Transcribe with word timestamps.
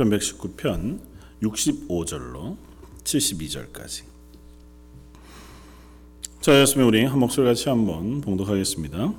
시편 0.00 0.10
119편 0.10 0.98
65절로 1.42 2.56
72절까지. 3.04 4.04
자, 6.40 6.58
였으면 6.58 6.86
우리 6.86 7.04
한 7.04 7.18
목소리 7.18 7.44
같이 7.44 7.68
한번 7.68 8.22
봉독하겠습니다. 8.22 9.12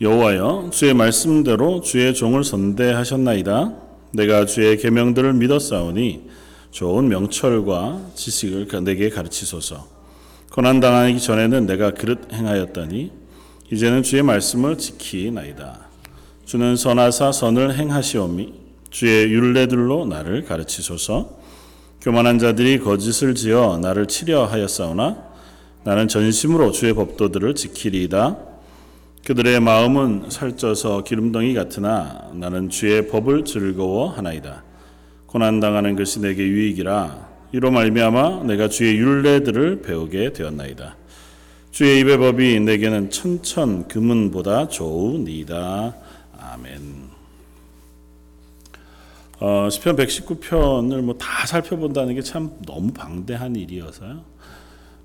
여호와여 0.00 0.70
주의 0.72 0.92
말씀대로 0.92 1.80
주의 1.80 2.12
종을 2.14 2.44
선대하셨나이다. 2.44 3.76
내가 4.12 4.44
주의 4.44 4.76
계명들을 4.76 5.32
믿었사오니 5.32 6.28
좋은 6.70 7.08
명철과 7.08 8.10
지식을 8.14 8.84
내게 8.84 9.08
가르치소서. 9.08 9.88
고난 10.52 10.80
당하기 10.80 11.18
전에는 11.18 11.66
내가 11.66 11.92
그릇 11.92 12.30
행하였더니 12.32 13.10
이제는 13.72 14.02
주의 14.02 14.22
말씀을 14.22 14.76
지키나이다. 14.76 15.88
주는 16.44 16.76
선하사 16.76 17.32
선을 17.32 17.78
행하시오미 17.78 18.67
주의 18.90 19.30
율례들로 19.32 20.06
나를 20.06 20.44
가르치소서. 20.44 21.38
교만한 22.00 22.38
자들이 22.38 22.78
거짓을 22.78 23.34
지어 23.34 23.78
나를 23.78 24.06
치려 24.06 24.44
하였사오나 24.44 25.28
나는 25.84 26.08
전심으로 26.08 26.72
주의 26.72 26.94
법도들을 26.94 27.54
지키리이다. 27.54 28.36
그들의 29.24 29.60
마음은 29.60 30.30
살쪄서 30.30 31.02
기름덩이 31.04 31.54
같으나 31.54 32.30
나는 32.32 32.70
주의 32.70 33.08
법을 33.08 33.44
즐거워하나이다. 33.44 34.64
고난 35.26 35.60
당하는 35.60 35.96
것이 35.96 36.20
내게 36.20 36.42
유익이라 36.42 37.28
이로 37.52 37.70
말미암아 37.70 38.44
내가 38.44 38.68
주의 38.68 38.96
율례들을 38.96 39.82
배우게 39.82 40.32
되었나이다. 40.32 40.96
주의 41.70 42.00
입의 42.00 42.18
법이 42.18 42.60
내게는 42.60 43.10
천천 43.10 43.88
금은보다 43.88 44.68
좋으니이다. 44.68 45.94
아멘. 46.40 47.07
어, 49.40 49.68
시편 49.70 49.96
119편을 49.96 51.00
뭐 51.02 51.16
다 51.18 51.46
살펴본다는 51.46 52.14
게 52.14 52.22
참 52.22 52.50
너무 52.66 52.92
방대한 52.92 53.54
일이어서요. 53.56 54.22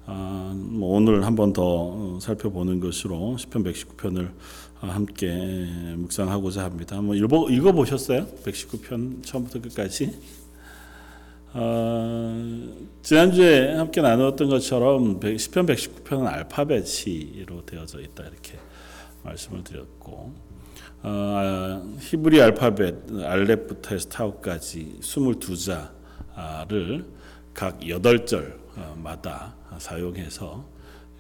아, 0.06 0.54
뭐 0.56 0.98
오늘 0.98 1.24
한 1.26 1.36
번 1.36 1.54
더 1.54 2.20
살펴보는 2.20 2.80
것으로 2.80 3.38
시편 3.38 3.64
119편을 3.64 4.32
함께 4.80 5.32
묵상하고자 5.98 6.64
합니다. 6.64 6.98
한번 6.98 7.16
읽어, 7.18 7.48
읽어 7.50 7.72
보셨어요? 7.72 8.26
119편 8.44 9.24
처음부터 9.24 9.62
끝까지? 9.62 10.12
어, 11.54 12.74
지난주에 13.04 13.76
함께 13.76 14.02
나누었던 14.02 14.50
것처럼 14.50 15.20
시편 15.38 15.68
119편은 15.68 16.26
알파벳으로 16.26 17.66
되어져 17.66 18.02
있다 18.02 18.24
이렇게 18.24 18.58
말씀을 19.24 19.64
드렸고 19.64 20.34
어, 21.06 21.84
히브리 22.00 22.42
알파벳 22.42 22.96
알렙부터 23.26 23.94
해서 23.94 24.08
타우까지 24.08 25.00
22자를 25.02 27.04
각 27.54 27.82
8절마다 27.82 29.52
사용해서 29.80 30.64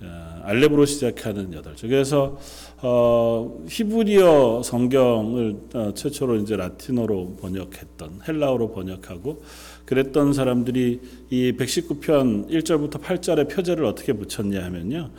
어, 0.01 0.41
알렙으로 0.43 0.85
시작하는 0.85 1.51
8절. 1.51 1.81
그래서 1.81 2.39
어, 2.81 3.61
히브리어 3.67 4.61
성경을 4.63 5.57
어, 5.73 5.91
최초로 5.93 6.37
이제 6.37 6.55
라틴어로 6.55 7.35
번역했던 7.41 8.21
헬라어로 8.25 8.71
번역하고 8.71 9.43
그랬던 9.85 10.31
사람들이 10.31 11.01
이 11.29 11.53
119편 11.57 12.49
1절부터 12.49 13.01
8절의 13.01 13.53
표제를 13.53 13.83
어떻게 13.83 14.13
붙였냐 14.13 14.63
하면요. 14.63 15.09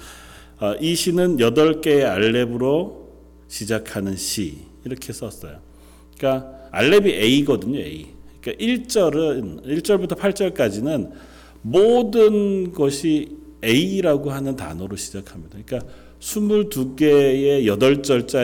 어, 0.61 0.75
이 0.81 0.95
시는 0.95 1.37
8개의 1.37 2.05
알렙으로 2.05 3.04
시작하는 3.49 4.17
시 4.17 4.59
이렇게 4.85 5.13
썼어요. 5.13 5.59
그러니까 6.17 6.69
알렙이 6.71 7.13
A거든요, 7.13 7.79
A. 7.79 8.07
그러니까 8.41 8.65
1절은 8.65 9.65
1절부터 9.67 10.17
8절까지는 10.19 11.13
모든 11.63 12.73
것이 12.73 13.37
A라고 13.65 14.31
하는 14.31 14.57
단어로 14.57 14.97
시작합니다. 14.97 15.59
그러니까 15.65 15.91
22개의 16.21 17.67
8절짜리 17.67 18.43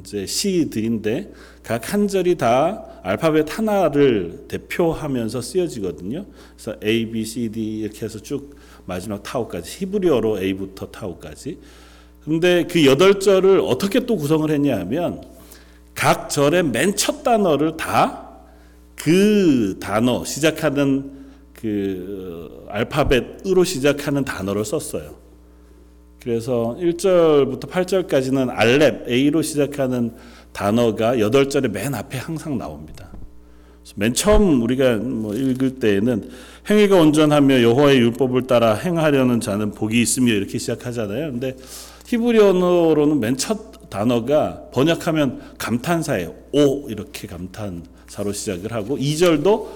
이제 0.00 0.26
시들인데 0.26 1.32
각 1.62 1.92
한 1.92 2.08
절이 2.08 2.36
다 2.36 3.00
알파벳 3.02 3.58
하나를 3.58 4.44
대표하면서 4.48 5.40
쓰여지거든요. 5.40 6.26
그래서 6.56 6.76
A, 6.84 7.10
B, 7.10 7.24
C, 7.24 7.48
D 7.50 7.80
이렇게 7.80 8.04
해서 8.04 8.20
쭉 8.20 8.56
마지막 8.86 9.22
타오까지 9.22 9.84
히브리어로 9.84 10.40
A부터 10.40 10.86
타오까지. 10.90 11.58
근데 12.24 12.64
그 12.70 12.84
여덟 12.86 13.18
절을 13.18 13.60
어떻게 13.60 14.00
또 14.06 14.16
구성을 14.16 14.48
했냐 14.50 14.78
하면 14.80 15.22
각 15.94 16.28
절의 16.30 16.64
맨 16.64 16.94
첫 16.96 17.22
단어를 17.22 17.76
다 17.76 18.30
그 19.02 19.78
단어 19.80 20.24
시작하는 20.24 21.10
그 21.54 22.66
알파벳으로 22.68 23.64
시작하는 23.64 24.24
단어를 24.24 24.64
썼어요. 24.64 25.14
그래서 26.22 26.76
1절부터 26.78 27.70
8절까지는 27.70 28.50
알렙 28.50 29.08
A로 29.08 29.40
시작하는 29.40 30.12
단어가 30.52 31.14
8절의 31.16 31.70
맨 31.70 31.94
앞에 31.94 32.18
항상 32.18 32.58
나옵니다. 32.58 33.08
맨 33.96 34.12
처음 34.12 34.62
우리가 34.62 34.96
뭐 34.96 35.34
읽을 35.34 35.80
때에는 35.80 36.28
행위가 36.68 36.96
온전하며 36.96 37.62
여호와의 37.62 37.98
율법을 38.00 38.46
따라 38.46 38.74
행하려는 38.74 39.40
자는 39.40 39.72
복이 39.72 40.00
있으며 40.00 40.32
이렇게 40.32 40.58
시작하잖아요. 40.58 41.32
근데 41.32 41.56
히브리어로는 42.10 43.20
맨 43.20 43.36
첫 43.36 43.70
단어가 43.90 44.62
번역하면 44.72 45.54
감탄사예요. 45.58 46.34
오 46.52 46.88
이렇게 46.88 47.26
감탄사로 47.26 48.32
시작을 48.32 48.72
하고 48.72 48.96
2절도 48.96 49.66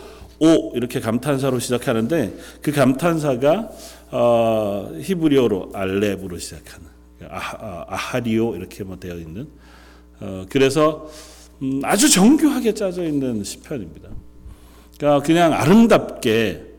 오 0.40 0.72
이렇게 0.74 1.00
감탄사로 1.00 1.58
시작하는데 1.58 2.34
그 2.62 2.72
감탄사가 2.72 3.70
어, 4.12 4.92
히브리어로 5.00 5.70
알렙으로 5.74 6.38
시작하는 6.38 6.86
아, 7.28 7.86
아 7.88 7.94
하리오 7.94 8.54
이렇게 8.56 8.84
뭐 8.84 8.96
되어 8.98 9.16
있는 9.16 9.48
어, 10.20 10.46
그래서 10.48 11.10
음, 11.62 11.80
아주 11.84 12.08
정교하게 12.10 12.74
짜져 12.74 13.04
있는 13.04 13.42
시편입니다. 13.42 14.10
그러니까 14.96 15.26
그냥 15.26 15.52
아름답게 15.52 16.73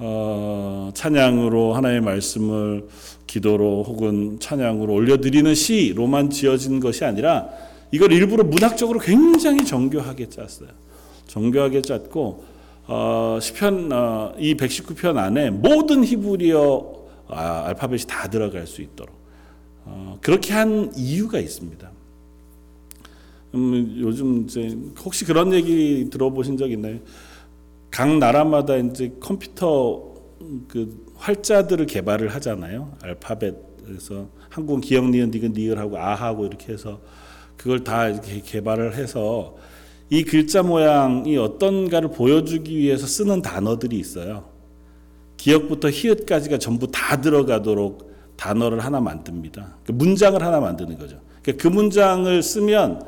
어, 0.00 0.90
찬양으로 0.94 1.74
하나님의 1.74 2.02
말씀을 2.02 2.88
기도로 3.26 3.84
혹은 3.84 4.38
찬양으로 4.38 4.92
올려드리는 4.92 5.54
시로만 5.54 6.30
지어진 6.30 6.78
것이 6.78 7.04
아니라 7.04 7.48
이걸 7.90 8.12
일부러 8.12 8.44
문학적으로 8.44 9.00
굉장히 9.00 9.64
정교하게 9.64 10.28
짰어요. 10.28 10.68
정교하게 11.26 11.82
짰고 11.82 12.44
어, 12.86 13.38
시편 13.40 13.92
어, 13.92 14.34
이 14.38 14.54
119편 14.54 15.16
안에 15.16 15.50
모든 15.50 16.04
히브리어 16.04 16.98
아, 17.28 17.64
알파벳이 17.66 18.02
다 18.06 18.30
들어갈 18.30 18.66
수 18.66 18.80
있도록 18.82 19.14
어, 19.84 20.18
그렇게 20.22 20.54
한 20.54 20.92
이유가 20.96 21.38
있습니다. 21.38 21.90
음, 23.54 23.96
요즘 24.00 24.44
이제 24.44 24.76
혹시 25.02 25.24
그런 25.24 25.52
얘기 25.52 26.08
들어보신 26.10 26.56
적 26.56 26.70
있나요? 26.70 26.98
각 27.90 28.18
나라마다 28.18 28.76
이제 28.76 29.12
컴퓨터 29.20 30.14
그 30.68 31.06
활자들을 31.16 31.86
개발을 31.86 32.28
하잖아요. 32.34 32.96
알파벳에서 33.02 34.28
한국은 34.50 34.80
기역 34.80 35.10
니은 35.10 35.30
디귿 35.30 35.52
니을하고 35.52 35.98
아하고 35.98 36.46
이렇게 36.46 36.72
해서 36.72 37.00
그걸 37.56 37.84
다 37.84 38.08
이렇게 38.08 38.40
개발을 38.40 38.94
해서 38.94 39.56
이 40.10 40.22
글자 40.22 40.62
모양이 40.62 41.36
어떤가를 41.36 42.10
보여주기 42.10 42.78
위해서 42.78 43.06
쓰는 43.06 43.42
단어들이 43.42 43.98
있어요. 43.98 44.48
기역부터 45.36 45.90
히읗까지가 45.90 46.58
전부 46.58 46.90
다 46.90 47.20
들어가도록 47.20 48.08
단어를 48.36 48.80
하나 48.80 49.00
만듭니다. 49.00 49.78
그 49.84 49.92
문장을 49.92 50.40
하나 50.42 50.60
만드는 50.60 50.98
거죠. 50.98 51.20
그 51.42 51.66
문장을 51.66 52.42
쓰면 52.42 53.02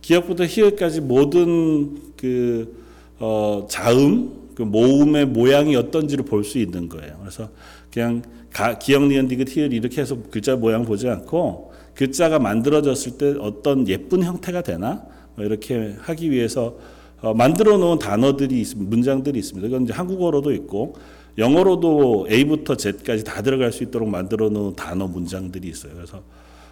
기역부터 0.00 0.44
히읗까지 0.44 1.00
모든 1.00 2.14
그 2.16 2.77
어, 3.18 3.66
자음, 3.68 4.48
그 4.54 4.62
모음의 4.62 5.26
모양이 5.26 5.76
어떤지를 5.76 6.24
볼 6.24 6.44
수 6.44 6.58
있는 6.58 6.88
거예요. 6.88 7.16
그래서 7.20 7.48
그냥 7.92 8.22
가, 8.52 8.78
기역, 8.78 9.04
니은, 9.04 9.28
디귿, 9.28 9.48
히읗 9.48 9.72
이렇게 9.72 10.00
해서 10.00 10.16
글자 10.30 10.56
모양 10.56 10.84
보지 10.84 11.08
않고 11.08 11.72
글자가 11.94 12.38
만들어졌을 12.38 13.18
때 13.18 13.34
어떤 13.40 13.86
예쁜 13.88 14.22
형태가 14.22 14.62
되나 14.62 15.02
뭐 15.36 15.44
이렇게 15.44 15.94
하기 16.00 16.30
위해서 16.30 16.76
어, 17.20 17.34
만들어 17.34 17.76
놓은 17.78 17.98
단어들이 17.98 18.60
있습니다. 18.60 18.88
문장들이 18.88 19.38
있습니다. 19.40 19.66
이건 19.66 19.82
이제 19.84 19.92
한국어로도 19.92 20.52
있고 20.52 20.94
영어로도 21.36 22.28
A부터 22.30 22.76
Z까지 22.76 23.24
다 23.24 23.42
들어갈 23.42 23.72
수 23.72 23.82
있도록 23.84 24.08
만들어 24.08 24.48
놓은 24.48 24.74
단어 24.76 25.06
문장들이 25.06 25.68
있어요. 25.68 25.92
그래서 25.94 26.22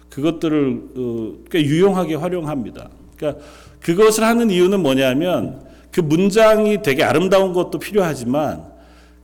그것들을 0.09 0.81
어, 0.95 1.33
꽤 1.51 1.61
유용하게 1.61 2.15
활용합니다. 2.15 2.89
그러니까 3.17 3.43
그것을 3.81 4.23
하는 4.23 4.49
이유는 4.49 4.81
뭐냐면 4.81 5.61
그 5.97 6.01
문장이 6.01 6.83
되게 6.83 7.03
아름다운 7.03 7.53
것도 7.53 7.79
필요하지만 7.79 8.63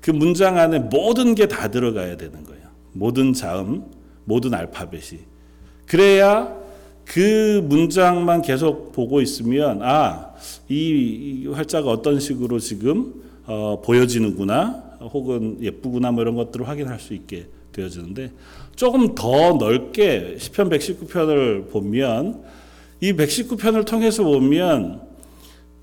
그 0.02 0.10
문장 0.10 0.58
안에 0.58 0.80
모든 0.80 1.36
게 1.36 1.46
다 1.46 1.68
들어가야 1.70 2.18
되는 2.18 2.44
거예요. 2.44 2.64
모든 2.94 3.32
자음, 3.32 3.84
모든 4.26 4.56
알파벳이. 4.56 5.20
그래야 5.86 6.52
그 7.06 7.64
문장만 7.70 8.42
계속 8.42 8.92
보고 8.92 9.22
있으면 9.22 9.84
아, 9.84 10.32
이, 10.68 11.44
이 11.44 11.48
활자가 11.48 11.92
어떤 11.92 12.20
식으로 12.20 12.58
지금 12.58 13.22
어, 13.46 13.80
보여지는구나, 13.86 14.98
혹은 15.14 15.60
예쁘구나 15.62 16.10
뭐 16.12 16.24
이런 16.24 16.34
것들을 16.34 16.68
확인할 16.68 17.00
수 17.00 17.14
있게 17.14 17.50
되어지는데 17.72 18.32
조금 18.76 19.14
더 19.14 19.54
넓게 19.60 20.38
시편 20.40 20.72
119편을 20.72 21.70
보면 21.70 22.42
이 23.00 23.14
119편을 23.14 23.86
통해서 23.86 24.24
보면 24.24 25.13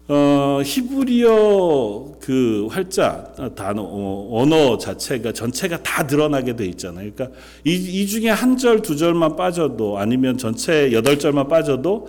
어, 0.08 0.60
히브리어 0.64 2.16
그 2.20 2.66
활자 2.68 3.32
어, 3.38 3.54
단어 3.54 3.82
어, 3.82 4.28
언어 4.32 4.76
자체가 4.76 5.32
전체가 5.32 5.82
다 5.84 6.04
드러나게 6.06 6.56
돼 6.56 6.66
있잖아요. 6.66 7.10
그러니까 7.14 7.38
이, 7.64 7.74
이 7.74 8.06
중에 8.06 8.28
한 8.30 8.56
절 8.56 8.82
두 8.82 8.96
절만 8.96 9.36
빠져도 9.36 9.98
아니면 9.98 10.36
전체 10.36 10.90
여덟 10.92 11.18
절만 11.18 11.46
빠져도 11.48 12.08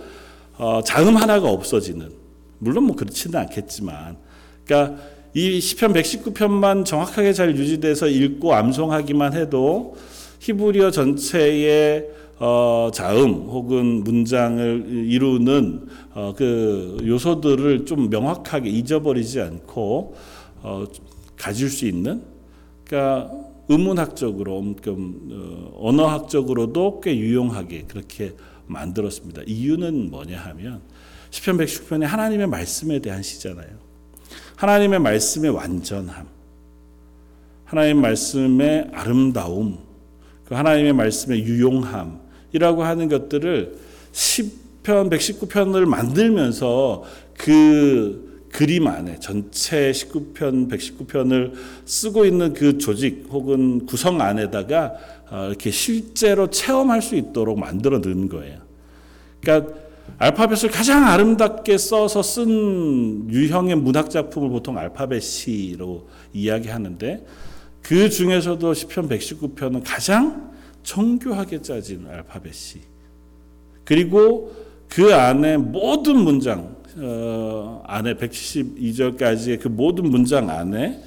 어, 0.58 0.80
자음 0.84 1.16
하나가 1.16 1.48
없어지는 1.48 2.10
물론 2.58 2.84
뭐 2.84 2.96
그렇지는 2.96 3.38
않겠지만 3.38 4.16
그러니까 4.64 5.00
이 5.34 5.60
시편 5.60 5.92
119편만 5.92 6.84
정확하게 6.84 7.32
잘 7.32 7.56
유지돼서 7.56 8.08
읽고 8.08 8.52
암송하기만 8.54 9.32
해도 9.34 9.96
히브리어 10.40 10.90
전체의 10.90 12.06
어, 12.44 12.90
자음 12.92 13.34
혹은 13.50 14.02
문장을 14.02 14.84
이루는 14.88 15.86
어, 16.12 16.34
그 16.36 16.96
요소들을 17.06 17.84
좀 17.84 18.10
명확하게 18.10 18.68
잊어버리지 18.68 19.40
않고 19.40 20.16
어, 20.62 20.84
가질 21.36 21.70
수 21.70 21.86
있는 21.86 22.20
그러니까 22.84 23.30
의문학적으로 23.68 24.74
언어학적으로도 25.76 27.00
꽤 27.00 27.16
유용하게 27.16 27.84
그렇게 27.86 28.32
만들었습니다. 28.66 29.42
이유는 29.46 30.10
뭐냐 30.10 30.36
하면 30.36 30.80
시편 31.30 31.58
119편이 31.58 32.02
하나님의 32.02 32.48
말씀에 32.48 32.98
대한 32.98 33.22
시잖아요. 33.22 33.68
하나님의 34.56 34.98
말씀의 34.98 35.50
완전함, 35.52 36.26
하나님 37.66 38.00
말씀의 38.00 38.90
아름다움, 38.92 39.78
그 40.44 40.56
하나님의 40.56 40.92
말씀의 40.92 41.44
유용함 41.44 42.31
이라고 42.52 42.84
하는 42.84 43.08
것들을 43.08 43.76
10편, 44.12 45.10
119편을 45.10 45.86
만들면서 45.86 47.04
그 47.36 48.46
그림 48.52 48.86
안에 48.86 49.18
전체 49.18 49.90
19편, 49.90 50.70
119편을 50.70 51.52
쓰고 51.86 52.26
있는 52.26 52.52
그 52.52 52.76
조직 52.76 53.26
혹은 53.30 53.86
구성 53.86 54.20
안에다가 54.20 54.92
어, 55.30 55.46
이렇게 55.48 55.70
실제로 55.70 56.48
체험할 56.48 57.00
수 57.00 57.16
있도록 57.16 57.58
만들어 57.58 57.98
넣은 57.98 58.28
거예요. 58.28 58.58
그러니까 59.40 59.72
알파벳을 60.18 60.70
가장 60.70 61.04
아름답게 61.06 61.78
써서 61.78 62.22
쓴 62.22 63.30
유형의 63.30 63.76
문학 63.76 64.10
작품을 64.10 64.50
보통 64.50 64.76
알파벳 64.76 65.22
C로 65.22 66.08
이야기하는데 66.34 67.26
그 67.80 68.10
중에서도 68.10 68.74
시편 68.74 69.08
119편은 69.08 69.82
가장 69.84 70.51
정교하게 70.82 71.62
짜진 71.62 72.06
알파벳 72.06 72.54
C. 72.54 72.80
그리고 73.84 74.54
그 74.88 75.14
안에 75.14 75.56
모든 75.56 76.18
문장 76.18 76.76
어, 76.98 77.82
안에 77.86 78.14
172절까지의 78.14 79.60
그 79.60 79.68
모든 79.68 80.10
문장 80.10 80.50
안에 80.50 81.02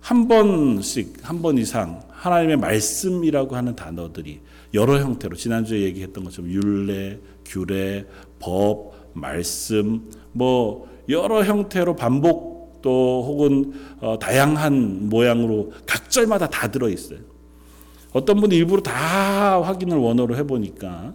한 0.00 0.26
번씩 0.28 1.18
한 1.22 1.42
번 1.42 1.58
이상 1.58 2.02
하나님의 2.08 2.56
말씀이라고 2.56 3.54
하는 3.54 3.76
단어들이 3.76 4.40
여러 4.74 4.98
형태로 4.98 5.36
지난주에 5.36 5.82
얘기했던 5.82 6.24
것처럼 6.24 6.50
율례, 6.50 7.18
규례, 7.44 8.06
법, 8.38 8.94
말씀 9.12 10.10
뭐 10.32 10.88
여러 11.08 11.44
형태로 11.44 11.96
반복 11.96 12.80
또 12.80 13.24
혹은 13.26 13.72
어, 14.00 14.18
다양한 14.18 15.08
모양으로 15.08 15.72
각 15.86 16.10
절마다 16.10 16.48
다 16.48 16.70
들어 16.70 16.88
있어요. 16.88 17.18
어떤 18.12 18.40
분이 18.40 18.56
일부러 18.56 18.82
다 18.82 19.62
확인을 19.62 19.98
원어로 19.98 20.36
해보니까 20.36 21.14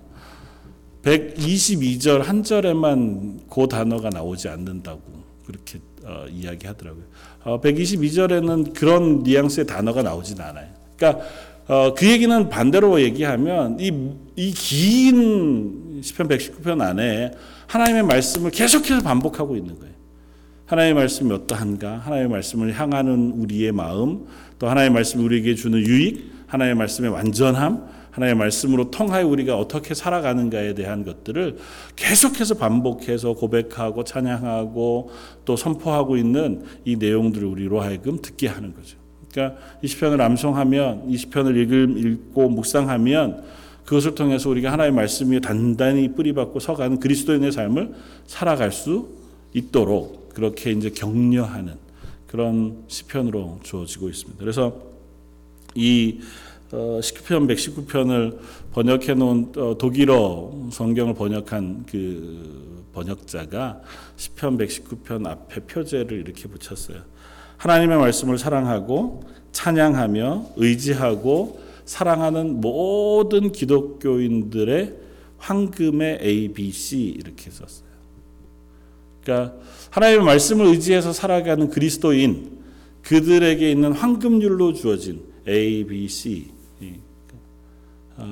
122절 1.04 2.24
한 2.24 2.44
절에만 2.44 3.42
그 3.50 3.68
단어가 3.68 4.10
나오지 4.10 4.48
않는다고 4.48 5.02
그렇게 5.46 5.80
어, 6.06 6.26
이야기하더라고요. 6.30 7.04
어, 7.44 7.62
122절에는 7.62 8.74
그런 8.74 9.24
뉘앙스의 9.24 9.68
단어가 9.68 10.02
나오진 10.04 10.40
않아요. 10.42 10.68
그러니까 10.96 11.26
어, 11.68 11.94
그 11.94 12.10
얘기는 12.10 12.50
반대로 12.50 13.02
얘기하면 13.02 13.78
이긴 14.36 16.02
시편 16.02 16.28
119편 16.28 16.82
안에 16.82 17.32
하나님의 17.68 18.04
말씀을 18.04 18.52
계속해서 18.52 19.02
반복하고 19.02 19.56
있는 19.56 19.80
거예요. 19.80 19.94
하나님의 20.66 20.94
말씀이 20.96 21.32
어떠한가? 21.32 22.00
하나님의 22.00 22.30
말씀을 22.30 22.74
향하는 22.74 23.32
우리의 23.38 23.72
마음, 23.72 24.26
또 24.60 24.70
하나님의 24.70 24.94
말씀이 24.94 25.24
우리에게 25.24 25.56
주는 25.56 25.80
유익, 25.80 26.33
하나님의 26.54 26.76
말씀의 26.76 27.10
완전함, 27.10 27.88
하나님의 28.12 28.38
말씀으로 28.38 28.92
통하여 28.92 29.28
우리가 29.28 29.58
어떻게 29.58 29.96
살아가는가에 29.96 30.76
대한 30.76 31.04
것들을 31.04 31.58
계속해서 31.96 32.56
반복해서 32.56 33.34
고백하고 33.34 34.04
찬양하고 34.04 35.10
또 35.46 35.56
선포하고 35.56 36.16
있는 36.16 36.64
이 36.86 36.96
내용들을 36.96 37.48
우리로 37.48 37.82
하여금 37.82 38.22
듣게 38.22 38.48
하는 38.48 38.76
거죠. 38.76 38.98
그러니까 39.32 39.60
이 39.82 39.88
시편을 39.88 40.22
암송하면 40.22 41.10
이 41.10 41.18
시편을 41.18 41.58
읽고 41.58 42.50
묵상하면 42.50 43.44
그것을 43.84 44.14
통해서 44.14 44.48
우리가 44.52 44.72
하나님의 44.72 44.96
말씀 44.96 45.32
위에 45.32 45.40
단단히 45.40 46.14
뿌리박고 46.14 46.60
서가는 46.60 47.00
그리스도인의 47.00 47.52
삶을 47.52 47.94
살아갈 48.28 48.72
수 48.72 49.10
있도록 49.54 50.30
그렇게 50.36 50.72
이제 50.72 50.92
격려하는 50.92 51.74
그런 52.28 52.84
시편으로 52.88 53.60
주어지고 53.64 54.10
있습니다. 54.10 54.40
그래서 54.40 54.93
이 55.76 56.20
어, 56.72 57.00
시편 57.02 57.48
119편을 57.48 58.40
번역해 58.72 59.14
놓은 59.14 59.52
어, 59.58 59.78
독일어 59.78 60.70
성경을 60.72 61.14
번역한 61.14 61.86
그 61.90 62.84
번역자가 62.94 63.82
시편 64.16 64.58
119편 64.58 65.28
앞에 65.28 65.62
표제를 65.62 66.20
이렇게 66.20 66.48
붙였어요. 66.48 66.98
하나님의 67.58 67.98
말씀을 67.98 68.38
사랑하고 68.38 69.24
찬양하며 69.52 70.54
의지하고 70.56 71.62
사랑하는 71.86 72.60
모든 72.60 73.52
기독교인들의 73.52 74.96
황금의 75.38 76.20
ABC 76.22 76.98
이렇게 77.20 77.52
썼어요. 77.52 77.94
그러니까 79.24 79.56
하나님의 79.92 80.26
말씀을 80.26 80.66
의지해서 80.68 81.14
살아가는 81.14 81.70
그리스도인 81.70 82.64
그들에게 83.04 83.70
있는 83.70 83.92
황금률로 83.92 84.74
주어진 84.74 85.33
A, 85.48 85.84
B, 85.86 86.08
C 86.08 86.52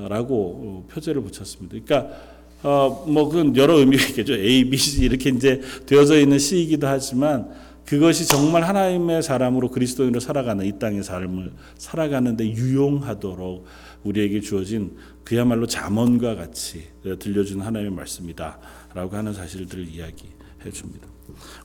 라고 0.08 0.86
표제를 0.92 1.22
붙였습니다. 1.22 1.78
그러니까 1.84 2.16
어, 2.64 3.06
뭐 3.08 3.28
그건 3.28 3.56
여러 3.56 3.78
의미가 3.80 4.08
있겠죠. 4.10 4.36
A, 4.36 4.70
B, 4.70 4.78
C 4.78 5.02
이렇게 5.04 5.30
이제 5.30 5.62
되어져 5.86 6.20
있는 6.20 6.38
C이기도 6.38 6.88
하지만 6.88 7.50
그것이 7.86 8.28
정말 8.28 8.64
하나님의 8.64 9.24
사람으로 9.24 9.70
그리스도인으로 9.72 10.20
살아가는 10.20 10.64
이 10.66 10.78
땅의 10.78 11.04
삶을 11.04 11.52
살아가는데 11.78 12.48
유용하도록 12.48 13.66
우리에게 14.04 14.40
주어진 14.40 14.96
그야말로 15.24 15.66
잠언과 15.66 16.36
같이 16.36 16.84
들려주는 17.20 17.66
하나님의 17.66 17.96
말씀이다라고 17.96 19.16
하는 19.16 19.34
사실들을 19.34 19.88
이야기해 19.88 20.72
줍니다. 20.72 21.08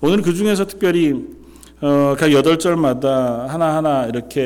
오늘 0.00 0.23
그 0.23 0.35
중에서 0.35 0.67
특별히 0.67 1.15
어, 1.83 2.14
각 2.18 2.33
여덟 2.33 2.59
절마다 2.59 3.47
하나하나 3.49 4.06
이렇게 4.06 4.40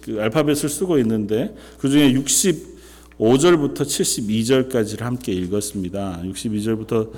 그 0.00 0.18
알파벳을 0.20 0.68
쓰고 0.68 0.98
있는데 0.98 1.54
그 1.78 1.88
중에 1.88 2.12
65절부터 2.12 3.78
72절까지를 3.78 5.00
함께 5.00 5.32
읽었습니다. 5.32 6.20
62절부터 6.24 7.10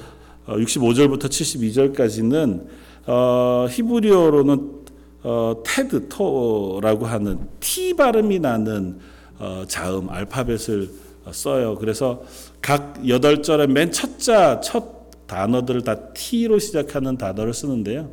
어, 0.46 0.56
65절부터 0.56 1.24
72절까지는 1.24 2.64
어, 3.06 3.66
히브리어로는 3.70 4.82
어, 5.24 5.62
테드 5.64 6.08
토라고 6.08 7.06
하는 7.06 7.38
T 7.60 7.94
발음이 7.94 8.38
나는 8.38 8.98
어, 9.38 9.64
자음 9.68 10.08
알파벳을 10.08 10.88
써요. 11.32 11.76
그래서 11.78 12.22
각 12.62 13.06
여덟 13.06 13.42
절의 13.42 13.68
맨 13.68 13.92
첫 13.92 14.18
자 14.18 14.60
첫 14.62 15.02
단어들을 15.26 15.82
다 15.82 15.96
T로 16.14 16.58
시작하는 16.58 17.16
단어를 17.16 17.54
쓰는데요. 17.54 18.10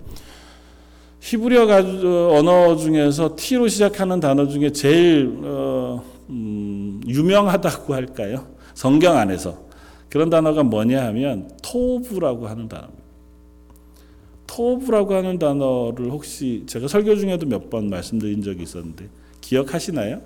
히브리어 1.21 1.63
언어 2.33 2.75
중에서 2.77 3.35
T로 3.35 3.67
시작하는 3.67 4.19
단어 4.19 4.47
중에 4.47 4.71
제일 4.71 5.39
어, 5.43 6.03
음, 6.29 7.01
유명하다고 7.05 7.93
할까요? 7.93 8.47
성경 8.73 9.17
안에서 9.17 9.67
그런 10.09 10.29
단어가 10.29 10.63
뭐냐 10.63 11.05
하면 11.07 11.51
토브라고 11.61 12.47
하는 12.47 12.67
단어입니다. 12.69 12.99
토브라고 14.47 15.13
하는 15.13 15.37
단어를 15.37 16.09
혹시 16.11 16.63
제가 16.65 16.87
설교 16.87 17.15
중에도 17.17 17.45
몇 17.45 17.69
번 17.69 17.89
말씀드린 17.89 18.41
적이 18.41 18.63
있었는데 18.63 19.07
기억하시나요? 19.41 20.21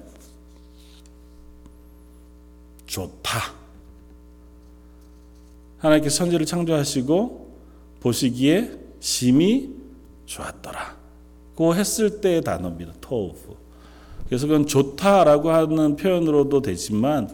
좋다. 2.85 3.39
하나님께서 5.79 6.15
천지를 6.17 6.45
창조하시고 6.45 7.51
보시기에 7.99 8.71
심히 8.99 9.71
좋았더라 10.25 11.03
고 11.55 11.75
했을 11.75 12.21
때의 12.21 12.41
단어입니다. 12.41 12.93
토브. 12.99 13.55
그래서 14.27 14.47
그건 14.47 14.65
좋다라고 14.65 15.51
하는 15.51 15.95
표현으로도 15.95 16.61
되지만 16.61 17.29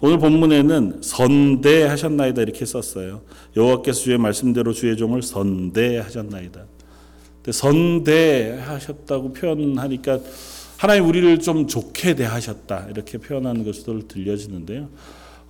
오늘 0.00 0.18
본문에는 0.18 1.00
선대하셨나이다 1.02 2.42
이렇게 2.42 2.64
썼어요. 2.64 3.22
여호와께서 3.56 4.00
주의 4.00 4.18
말씀대로 4.18 4.72
주의 4.72 4.96
종을 4.96 5.22
선대하셨나이다. 5.22 6.66
선대하셨다고 7.50 9.32
표현하니까 9.32 10.18
하나님 10.76 11.06
우리를 11.08 11.38
좀 11.40 11.66
좋게 11.66 12.14
대하셨다 12.14 12.88
이렇게 12.90 13.18
표현하는 13.18 13.64
것으로 13.64 14.06
들려지는데요. 14.06 14.88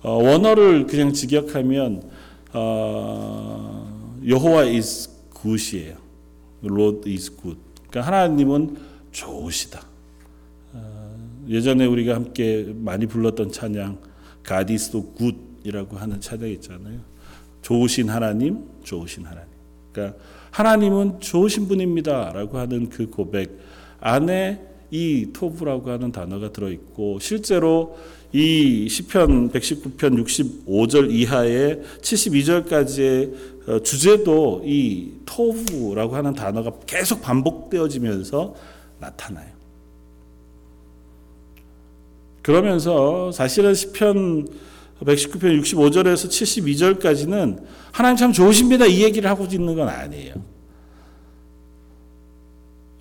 어, 0.01 0.11
원어를 0.11 0.87
그냥 0.87 1.13
직역하면 1.13 2.03
어, 2.53 4.19
여호와 4.27 4.63
is 4.63 5.09
good이에요. 5.41 6.04
Lord 6.63 7.09
is 7.09 7.31
good. 7.35 7.59
그러니까 7.89 8.01
하나님은 8.01 8.77
좋으시다. 9.11 9.81
어, 10.73 11.15
예전에 11.47 11.85
우리가 11.85 12.15
함께 12.15 12.73
많이 12.75 13.05
불렀던 13.05 13.51
찬양 13.51 13.97
God 14.47 14.73
is 14.73 14.89
so 14.89 15.13
good이라고 15.15 15.97
하는 15.97 16.19
찬양 16.19 16.49
있잖아요. 16.51 16.99
좋으신 17.61 18.09
하나님, 18.09 18.63
좋으신 18.83 19.25
하나님. 19.25 19.49
그러니까 19.91 20.17
하나님은 20.51 21.19
좋으신 21.19 21.67
분입니다라고 21.67 22.57
하는 22.57 22.89
그 22.89 23.09
고백 23.09 23.59
안에 23.99 24.74
이 24.95 25.33
토브라고 25.33 25.91
하는 25.91 26.13
단어가 26.13 26.53
들어 26.53 26.69
있고 26.69 27.19
실제로 27.19 27.97
이 28.31 28.87
시편 28.89 29.51
119편 29.51 30.23
65절 30.23 31.11
이하의 31.11 31.81
72절까지의 32.01 33.33
어, 33.67 33.79
주제도 33.81 34.61
이 34.65 35.11
토브라고 35.25 36.15
하는 36.15 36.33
단어가 36.33 36.71
계속 36.85 37.21
반복되어지면서 37.21 38.55
나타나요. 38.99 39.49
그러면서 42.41 43.31
사실은 43.33 43.73
시편 43.73 44.47
119편 45.01 45.61
65절에서 45.61 46.29
72절까지는 46.29 47.63
하나님 47.91 48.15
참 48.15 48.31
좋으십니다 48.31 48.85
이 48.85 49.03
얘기를 49.03 49.29
하고 49.29 49.45
있는 49.45 49.75
건 49.75 49.89
아니에요. 49.89 50.54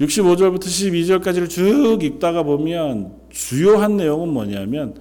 65절부터 0.00 0.64
72절까지를 0.64 1.48
쭉 1.48 1.98
읽다가 2.02 2.42
보면 2.42 3.14
주요한 3.30 3.96
내용은 3.96 4.28
뭐냐면 4.28 4.94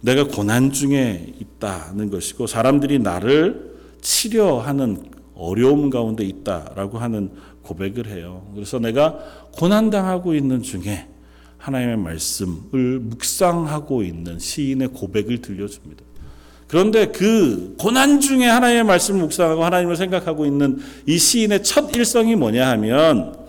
내가 0.00 0.24
고난 0.24 0.72
중에 0.72 1.32
있다는 1.40 2.10
것이고 2.10 2.46
사람들이 2.46 2.98
나를 2.98 3.74
치료하는 4.02 5.04
어려움 5.34 5.88
가운데 5.88 6.24
있다라고 6.24 6.98
하는 6.98 7.30
고백을 7.62 8.08
해요. 8.08 8.46
그래서 8.54 8.78
내가 8.78 9.18
고난 9.52 9.88
당하고 9.88 10.34
있는 10.34 10.62
중에 10.62 11.08
하나님의 11.56 11.96
말씀을 11.96 13.00
묵상하고 13.00 14.02
있는 14.02 14.38
시인의 14.38 14.88
고백을 14.88 15.40
들려줍니다. 15.40 16.04
그런데 16.68 17.06
그 17.06 17.74
고난 17.78 18.20
중에 18.20 18.44
하나님의 18.44 18.84
말씀을 18.84 19.22
묵상하고 19.22 19.64
하나님을 19.64 19.96
생각하고 19.96 20.44
있는 20.44 20.78
이 21.06 21.16
시인의 21.16 21.62
첫 21.62 21.96
일성이 21.96 22.36
뭐냐 22.36 22.68
하면 22.72 23.43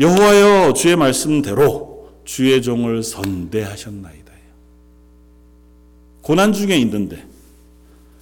여호와여 0.00 0.72
주의 0.72 0.96
말씀대로 0.96 2.10
주의 2.24 2.60
종을 2.62 3.02
선대하셨나이다. 3.02 4.24
고난 6.22 6.52
중에 6.52 6.76
있는데 6.78 7.22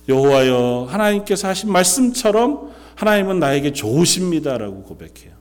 여호와여 0.08 0.88
하나님께서 0.90 1.48
하신 1.48 1.70
말씀처럼 1.70 2.72
하나님은 2.96 3.38
나에게 3.38 3.72
좋으십니다라고 3.72 4.82
고백해요. 4.82 5.32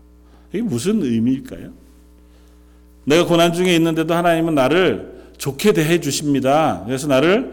이게 0.54 0.62
무슨 0.62 1.02
의미일까요? 1.02 1.72
내가 3.06 3.26
고난 3.26 3.52
중에 3.52 3.76
있는데도 3.76 4.14
하나님은 4.14 4.54
나를 4.54 5.32
좋게 5.38 5.74
대해 5.74 6.00
주십니다. 6.00 6.84
그래서 6.86 7.08
나를 7.08 7.52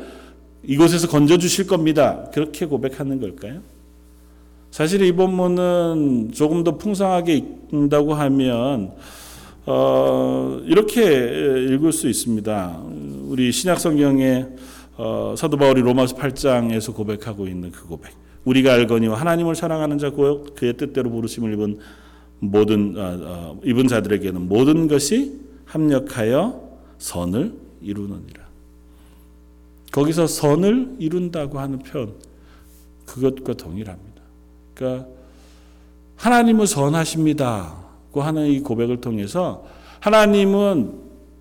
이곳에서 0.63 1.09
건져 1.09 1.39
주실 1.39 1.67
겁니다. 1.67 2.29
그렇게 2.35 2.67
고백하는 2.67 3.19
걸까요? 3.19 3.63
사실 4.71 5.03
이 5.03 5.13
본문은 5.13 6.33
조금 6.33 6.63
더 6.63 6.77
풍성하게 6.77 7.37
읽는다고 7.37 8.15
하면 8.15 8.93
어, 9.67 10.61
이렇게 10.65 11.03
읽을 11.05 11.93
수 11.93 12.09
있습니다. 12.09 12.83
우리 13.27 13.53
신약 13.53 13.79
성경에 13.81 14.47
어, 14.97 15.35
사도 15.37 15.57
바울이 15.57 15.81
로마서 15.83 16.17
8장에서 16.17 16.95
고백하고 16.95 17.47
있는 17.47 17.71
그 17.71 17.87
고백. 17.87 18.13
우리가 18.45 18.73
알거니와 18.73 19.21
하나님을 19.21 19.55
사랑하는 19.55 19.99
자 19.99 20.11
그의 20.11 20.77
뜻대로 20.77 21.11
부르심을 21.11 21.53
입은 21.53 21.79
모든 22.41 22.95
어, 22.97 23.19
어, 23.21 23.61
입은 23.65 23.89
자들에게는 23.89 24.49
모든 24.49 24.89
것이 24.89 25.41
합력하여 25.67 26.69
선을 26.99 27.53
이루느니라. 27.83 28.49
거기서 29.93 30.27
선을 30.27 30.97
이룬다고 30.99 31.59
하는 31.59 31.79
표현 31.81 32.15
그것과 33.05 33.55
동일합니다. 33.55 34.08
그러니까 34.79 35.09
하나님은 36.15 36.67
선하십니다고 36.67 38.23
하는 38.23 38.47
이 38.47 38.61
고백을 38.61 39.01
통해서 39.01 39.65
하나님은 40.01 40.93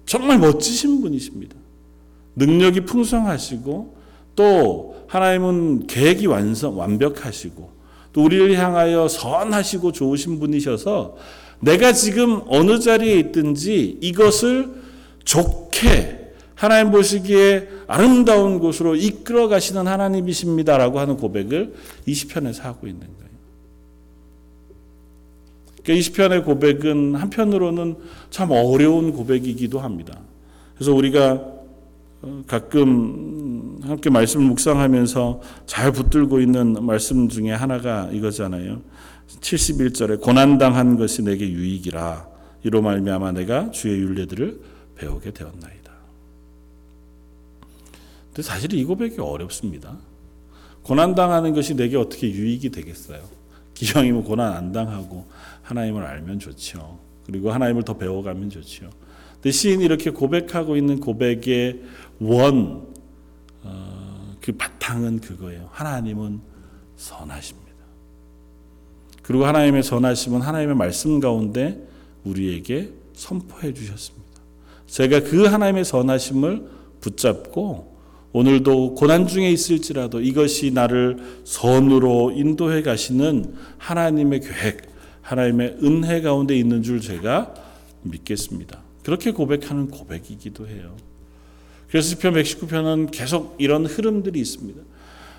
정말 0.07 0.39
멋지신 0.39 1.01
분이십니다. 1.01 1.55
능력이 2.35 2.81
풍성하시고 2.81 3.95
또 4.35 4.95
하나님은 5.07 5.87
계획이 5.87 6.25
완성 6.27 6.77
완벽하시고 6.77 7.69
또 8.13 8.23
우리를 8.23 8.57
향하여 8.57 9.07
선하시고 9.07 9.91
좋으신 9.91 10.39
분이셔서 10.39 11.15
내가 11.59 11.93
지금 11.93 12.41
어느 12.47 12.79
자리에 12.79 13.19
있든지 13.19 13.99
이것을 14.01 14.69
좋게 15.23 16.33
하나님 16.55 16.91
보시기에 16.91 17.67
아름다운 17.87 18.59
곳으로 18.59 18.95
이끌어 18.95 19.47
가시는 19.47 19.87
하나님이십니다라고 19.87 20.99
하는 20.99 21.17
고백을 21.17 21.73
이 22.05 22.13
시편에서 22.13 22.63
하고 22.63 22.87
있는 22.87 23.01
거예요. 23.01 23.26
그러니까 25.87 25.93
이 25.93 26.01
시편의 26.01 26.43
고백은 26.43 27.15
한편으로는 27.15 27.95
참 28.29 28.51
어려운 28.51 29.13
고백이기도 29.13 29.79
합니다. 29.79 30.19
그래서 30.75 30.93
우리가 30.93 31.45
가끔 32.45 33.79
함께 33.83 34.09
말씀을 34.09 34.45
묵상하면서 34.47 35.41
잘 35.65 35.93
붙들고 35.93 36.41
있는 36.41 36.85
말씀 36.85 37.29
중에 37.29 37.51
하나가 37.51 38.09
이거잖아요. 38.11 38.81
71절에 39.39 40.19
고난당한 40.19 40.97
것이 40.97 41.23
내게 41.23 41.49
유익이라 41.49 42.27
이로 42.63 42.81
말미암아 42.81 43.31
내가 43.31 43.71
주의 43.71 43.97
윤례들을 43.97 44.59
배우게 44.95 45.31
되었나이다. 45.31 45.91
근데 48.27 48.41
사실 48.41 48.73
이 48.73 48.83
고백이 48.83 49.21
어렵습니다. 49.21 49.97
고난당하는 50.81 51.53
것이 51.53 51.75
내게 51.75 51.95
어떻게 51.95 52.29
유익이 52.29 52.71
되겠어요? 52.71 53.36
기왕이면 53.77 54.23
고난 54.23 54.53
안 54.53 54.71
당하고 54.71 55.25
하나님을 55.61 56.03
알면 56.03 56.39
좋죠. 56.39 56.99
그리고 57.25 57.51
하나님을 57.51 57.83
더 57.83 57.93
배워가면 57.95 58.49
좋죠. 58.49 58.89
근데 59.35 59.51
시인이 59.51 59.83
이렇게 59.83 60.09
고백하고 60.09 60.77
있는 60.77 60.99
고백의 60.99 61.83
원, 62.19 62.87
어, 63.63 64.35
그 64.41 64.51
바탕은 64.53 65.19
그거예요. 65.19 65.69
하나님은 65.71 66.41
선하십니다. 66.95 67.67
그리고 69.21 69.45
하나님의 69.45 69.83
선하심은 69.83 70.41
하나님의 70.41 70.75
말씀 70.75 71.19
가운데 71.19 71.85
우리에게 72.23 72.93
선포해 73.13 73.73
주셨습니다. 73.73 74.25
제가 74.87 75.19
그 75.19 75.45
하나님의 75.45 75.85
선하심을 75.85 76.67
붙잡고 77.01 77.96
오늘도 78.33 78.95
고난 78.95 79.27
중에 79.27 79.49
있을지라도 79.49 80.21
이것이 80.21 80.71
나를 80.71 81.17
선으로 81.43 82.33
인도해 82.35 82.81
가시는 82.81 83.53
하나님의 83.77 84.41
계획, 84.41 84.81
하나님의 85.21 85.77
은혜 85.83 86.21
가운데 86.21 86.55
있는 86.55 86.83
줄 86.83 87.01
제가 87.01 87.53
믿겠습니다. 88.03 88.81
그렇게 89.03 89.31
고백하는 89.31 89.89
고백이기도 89.89 90.67
해요. 90.67 90.95
그래서 91.89 92.09
시편 92.09 92.33
119편은 92.33 93.09
계속 93.11 93.55
이런 93.57 93.85
흐름들이 93.85 94.39
있습니다. 94.39 94.81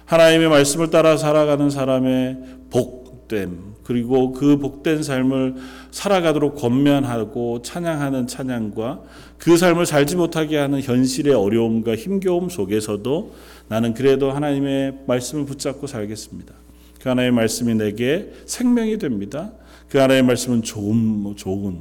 하나님의 0.07 0.49
말씀을 0.49 0.91
따라 0.91 1.19
살아가는 1.19 1.69
사람의 1.69 2.39
복됨, 2.71 3.75
그리고 3.89 4.33
그 4.33 4.59
복된 4.59 5.03
삶을 5.03 5.55
살아가도록 5.93 6.57
권면하고 6.57 7.63
찬양하는 7.63 8.27
찬양과 8.27 9.03
그 9.39 9.57
삶을 9.57 9.87
살지 9.87 10.17
못하게 10.17 10.59
하는 10.59 10.83
현실의 10.83 11.33
어려움과 11.33 11.97
힘겨움 11.97 12.51
속에서도 12.51 13.33
나는 13.69 13.95
그래도 13.95 14.31
하나님의 14.31 15.05
말씀을 15.07 15.47
붙잡고 15.47 15.87
살겠습니다. 15.87 16.53
그 17.01 17.09
하나님의 17.09 17.33
말씀이 17.33 17.75
내게 17.77 18.31
생명이 18.45 18.99
됩니다. 18.99 19.53
그 19.89 19.97
하나님의 19.97 20.27
말씀은 20.27 20.63
좋은, 20.65 21.35
좋은 21.37 21.81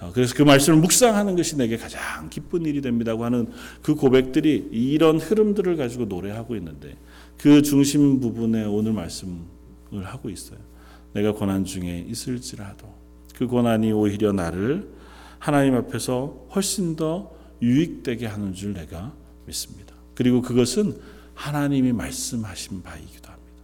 어, 0.00 0.12
그래서 0.14 0.36
그 0.36 0.44
말씀을 0.44 0.78
묵상하는 0.78 1.34
것이 1.34 1.56
내게 1.56 1.76
가장 1.76 2.30
기쁜 2.30 2.66
일이 2.66 2.80
됩니다고 2.80 3.24
하는 3.24 3.48
그 3.82 3.96
고백들이 3.96 4.68
이런 4.70 5.18
흐름들을 5.18 5.76
가지고 5.76 6.04
노래하고 6.04 6.54
있는데 6.54 6.94
그 7.36 7.62
중심 7.62 8.20
부분에 8.20 8.62
오늘 8.62 8.92
말씀을 8.92 10.04
하고 10.04 10.30
있어요. 10.30 10.68
내가 11.12 11.32
고난 11.32 11.64
중에 11.64 12.04
있을지라도 12.08 12.92
그 13.34 13.46
고난이 13.46 13.92
오히려 13.92 14.32
나를 14.32 14.92
하나님 15.38 15.74
앞에서 15.74 16.46
훨씬 16.54 16.96
더 16.96 17.32
유익되게 17.62 18.26
하는 18.26 18.52
줄 18.52 18.74
내가 18.74 19.12
믿습니다. 19.46 19.94
그리고 20.14 20.42
그것은 20.42 20.98
하나님이 21.34 21.92
말씀하신 21.92 22.82
바이기도 22.82 23.30
합니다. 23.30 23.62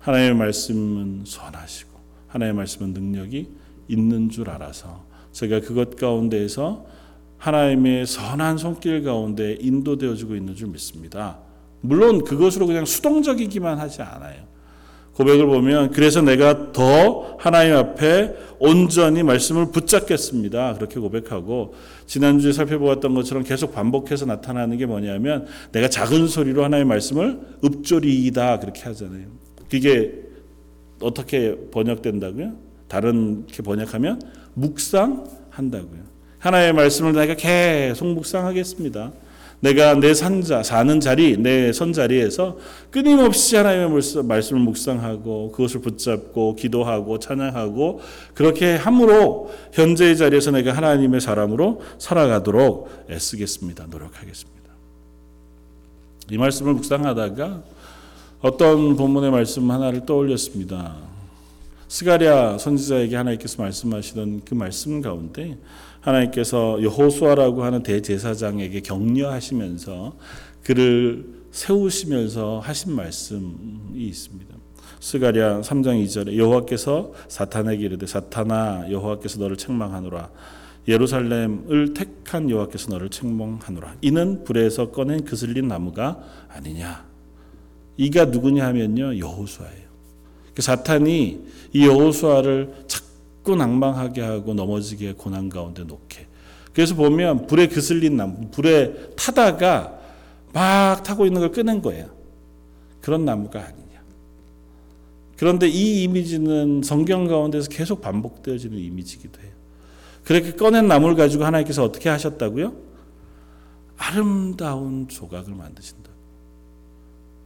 하나님의 0.00 0.34
말씀은 0.34 1.24
선하시고 1.26 1.98
하나님의 2.28 2.56
말씀은 2.56 2.92
능력이 2.92 3.48
있는 3.88 4.28
줄 4.28 4.50
알아서 4.50 5.06
제가 5.32 5.60
그것 5.60 5.96
가운데에서 5.96 6.86
하나님의 7.38 8.06
선한 8.06 8.58
손길 8.58 9.02
가운데 9.02 9.56
인도되어지고 9.60 10.34
있는 10.34 10.54
줄 10.54 10.68
믿습니다. 10.68 11.38
물론 11.80 12.24
그것으로 12.24 12.66
그냥 12.66 12.84
수동적이기만 12.84 13.78
하지 13.78 14.02
않아요. 14.02 14.46
고백을 15.18 15.46
보면 15.46 15.90
그래서 15.90 16.22
내가 16.22 16.70
더 16.70 17.36
하나님 17.40 17.74
앞에 17.74 18.36
온전히 18.60 19.24
말씀을 19.24 19.72
붙잡겠습니다. 19.72 20.74
그렇게 20.74 21.00
고백하고 21.00 21.74
지난주에 22.06 22.52
살펴보았던 22.52 23.14
것처럼 23.14 23.42
계속 23.42 23.74
반복해서 23.74 24.26
나타나는 24.26 24.78
게 24.78 24.86
뭐냐면 24.86 25.46
내가 25.72 25.88
작은 25.88 26.28
소리로 26.28 26.62
하나님의 26.62 26.88
말씀을 26.88 27.40
읊조리이다 27.64 28.60
그렇게 28.60 28.82
하잖아요. 28.82 29.26
그게 29.68 30.12
어떻게 31.00 31.56
번역된다고요? 31.72 32.52
다른 32.86 33.44
게 33.46 33.64
번역하면 33.64 34.22
묵상한다고요. 34.54 36.00
하나님의 36.38 36.72
말씀을 36.74 37.12
내가 37.12 37.34
계속 37.34 38.06
묵상하겠습니다. 38.06 39.12
내가 39.60 39.94
내 39.94 40.14
산자 40.14 40.62
사는 40.62 41.00
자리 41.00 41.36
내 41.36 41.72
선자리에서 41.72 42.58
끊임없이 42.90 43.56
하나님의 43.56 44.02
말씀을 44.24 44.62
묵상하고 44.62 45.52
그것을 45.52 45.80
붙잡고 45.80 46.54
기도하고 46.54 47.18
찬양하고 47.18 48.00
그렇게 48.34 48.76
함으로 48.76 49.52
현재의 49.72 50.16
자리에서 50.16 50.52
내가 50.52 50.72
하나님의 50.72 51.20
사람으로 51.20 51.82
살아가도록 51.98 53.06
애쓰겠습니다. 53.10 53.86
노력하겠습니다. 53.90 54.58
이 56.30 56.38
말씀을 56.38 56.74
묵상하다가 56.74 57.62
어떤 58.40 58.96
본문의 58.96 59.30
말씀 59.32 59.68
하나를 59.70 60.06
떠올렸습니다. 60.06 60.96
스가랴 61.88 62.58
선지자에게 62.58 63.16
하나님께서 63.16 63.60
말씀하시던 63.62 64.42
그 64.44 64.54
말씀 64.54 65.00
가운데 65.00 65.56
하나님께서 66.08 66.82
여호수아라고 66.82 67.64
하는 67.64 67.82
대제사장에게 67.82 68.80
격려하시면서 68.80 70.16
그를 70.62 71.26
세우시면서 71.50 72.60
하신 72.60 72.92
말씀이 72.92 73.52
있습니다. 73.94 74.54
스가랴 75.00 75.60
3장 75.60 76.04
2절에 76.04 76.36
여호와께서 76.36 77.12
사탄에게 77.28 77.84
이르되 77.84 78.06
사탄아 78.06 78.90
여호와께서 78.90 79.38
너를 79.38 79.56
책망하노라 79.56 80.30
예루살렘을 80.88 81.94
택한 81.94 82.50
여호와께서 82.50 82.90
너를 82.90 83.08
책망하노라 83.08 83.96
이는 84.00 84.42
불에서 84.44 84.90
꺼낸 84.90 85.24
그슬린 85.24 85.68
나무가 85.68 86.20
아니냐 86.48 87.06
이가 87.96 88.26
누구냐 88.26 88.66
하면요 88.66 89.18
여호수아예요. 89.18 89.88
그 90.54 90.62
사탄이 90.62 91.40
이 91.72 91.86
여호수아를 91.86 92.86
자꾸 93.48 93.56
낭망하게 93.56 94.20
하고 94.20 94.52
넘어지게 94.52 95.14
고난 95.14 95.48
가운데 95.48 95.82
놓게. 95.82 96.26
그래서 96.74 96.94
보면 96.94 97.46
불에 97.46 97.66
그슬린 97.68 98.18
나무, 98.18 98.50
불에 98.50 99.14
타다가 99.16 99.98
막 100.52 101.02
타고 101.02 101.24
있는 101.24 101.40
걸 101.40 101.50
끄는 101.50 101.80
거예요. 101.80 102.10
그런 103.00 103.24
나무가 103.24 103.60
아니냐. 103.60 104.02
그런데 105.38 105.66
이 105.66 106.02
이미지는 106.02 106.82
성경 106.84 107.26
가운데서 107.26 107.70
계속 107.70 108.02
반복되어지는 108.02 108.76
이미지기도 108.76 109.40
해요. 109.40 109.52
그렇게 110.24 110.52
꺼낸 110.52 110.86
나무를 110.86 111.16
가지고 111.16 111.44
하나님께서 111.44 111.82
어떻게 111.82 112.10
하셨다고요? 112.10 112.74
아름다운 113.96 115.08
조각을 115.08 115.54
만드신다. 115.54 116.10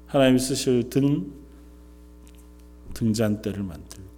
하나님이 0.07 0.41
쓰실 0.41 0.91
등 0.91 1.33
등잔대를 2.95 3.63
만들고 3.63 4.12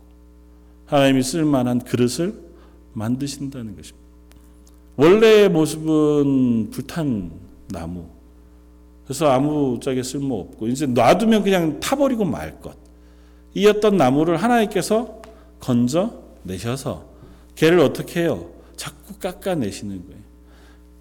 하나님이 0.87 1.23
쓸 1.23 1.45
만한 1.45 1.81
그릇을 1.81 2.35
만드신다는 2.93 3.77
것입니다. 3.77 4.05
원래의 4.97 5.49
모습은 5.49 6.71
불탄 6.71 7.33
나무. 7.69 8.07
그래서 9.05 9.31
아무 9.31 9.79
짝에 9.83 10.03
쓸모 10.03 10.39
없고 10.41 10.69
이제 10.69 10.87
놔두면 10.87 11.43
그냥 11.43 11.81
타버리고 11.81 12.25
말 12.25 12.61
것. 12.61 12.77
이었던 13.55 13.97
나무를 13.97 14.37
하나님께서 14.37 15.21
건져 15.61 16.23
내셔서 16.43 17.07
걔를 17.55 17.81
어떻게 17.81 18.23
해요? 18.23 18.51
자꾸 18.77 19.15
깎아내시는 19.19 20.07
거예요. 20.07 20.25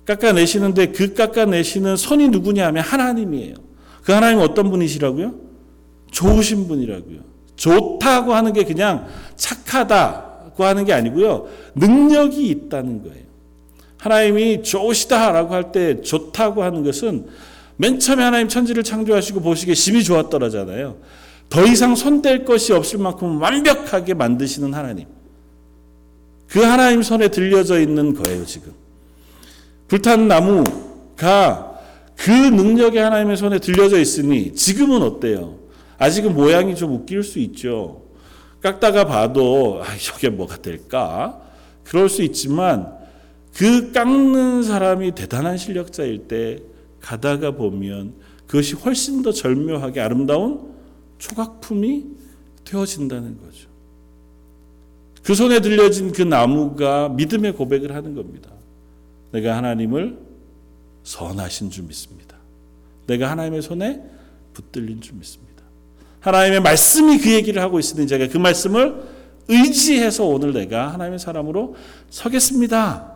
깎아내시는데 0.06 0.88
그 0.91 1.13
깎아내시는 1.13 1.96
손이 1.96 2.30
누구냐 2.30 2.67
하면 2.67 2.84
하나님이에요. 2.84 3.56
그 4.04 4.12
하나님은 4.12 4.43
어떤 4.43 4.69
분이시라고요? 4.69 5.34
좋으신 6.12 6.67
분이라고요. 6.67 7.33
좋다고 7.56 8.34
하는 8.34 8.54
게 8.54 8.63
그냥 8.63 9.08
착하다고 9.36 10.63
하는 10.63 10.86
게 10.86 10.94
아니고요. 10.94 11.48
능력이 11.76 12.48
있다는 12.48 13.04
거예요. 13.04 13.24
하나님이 13.98 14.63
좋으시다라고 14.63 15.54
할 15.54 15.72
때 15.72 16.02
좋다고 16.02 16.63
하는 16.63 16.84
것은 16.84 17.28
맨 17.78 18.00
처음에 18.00 18.24
하나님 18.24 18.48
천지를 18.48 18.84
창조하시고 18.84 19.42
보시기에 19.42 19.74
심히 19.74 20.04
좋았더라잖아요. 20.04 20.98
더 21.50 21.66
이상 21.66 21.96
손댈 21.96 22.46
것이 22.46 22.74
없을 22.74 23.00
만큼 23.00 23.42
완벽하게 23.42 24.13
만드시는 24.13 24.74
하나님. 24.74 25.06
그 26.48 26.60
하나님 26.62 27.02
손에 27.02 27.30
들려져 27.30 27.80
있는 27.80 28.13
거예요, 28.13 28.46
지금. 28.46 28.74
불탄 29.88 30.28
나무가 30.28 31.80
그 32.16 32.30
능력이 32.30 32.98
하나님의 32.98 33.38
손에 33.38 33.60
들려져 33.60 34.00
있으니 34.00 34.54
지금은 34.54 35.02
어때요? 35.02 35.56
아직은 36.04 36.34
모양이 36.34 36.76
좀 36.76 36.94
웃길 36.94 37.24
수 37.24 37.39
있죠. 37.39 38.04
깎다가 38.60 39.06
봐도 39.06 39.82
아, 39.82 39.98
저게 39.98 40.30
뭐가 40.30 40.58
될까? 40.58 41.42
그럴 41.86 42.10
수 42.10 42.24
있지만 42.24 42.94
그 43.56 43.94
깎는 43.94 44.63
사람이 44.63 45.16
대단한 45.16 45.58
실력자일 45.58 46.28
때 46.28 46.60
가다가 47.00 47.52
보면 47.52 48.16
그것이 48.48 48.76
훨씬 48.76 49.22
더 49.22 49.32
절묘하게 49.32 50.02
아름다운 50.02 50.74
초각품이 51.20 52.06
되어진다는 52.66 53.39
거죠. 53.39 53.70
그 55.24 55.36
손에 55.36 55.62
들려진 55.62 56.12
그 56.12 56.22
나무가 56.22 57.08
믿음의 57.08 57.54
고백을 57.54 57.96
하는 57.96 58.13
겁니다. 58.13 58.52
내가 59.32 59.56
하나님을 59.56 60.20
선하신 61.04 61.70
줄 61.70 61.86
믿습니다. 61.86 62.36
내가 63.08 63.32
하나님의 63.32 63.62
손에 63.62 64.04
붙들린 64.54 65.00
줄 65.00 65.16
믿습니다. 65.16 65.53
하나님의 66.24 66.62
말씀이 66.62 67.18
그 67.18 67.32
얘기를 67.32 67.62
하고 67.62 67.80
있으니 67.80 68.08
제가 68.08 68.30
그 68.30 68.38
말씀을 68.38 69.04
의지해서 69.50 70.26
오늘 70.26 70.54
내가 70.54 70.94
하나님의 70.94 71.20
사람으로 71.20 71.76
서겠습니다. 72.10 73.14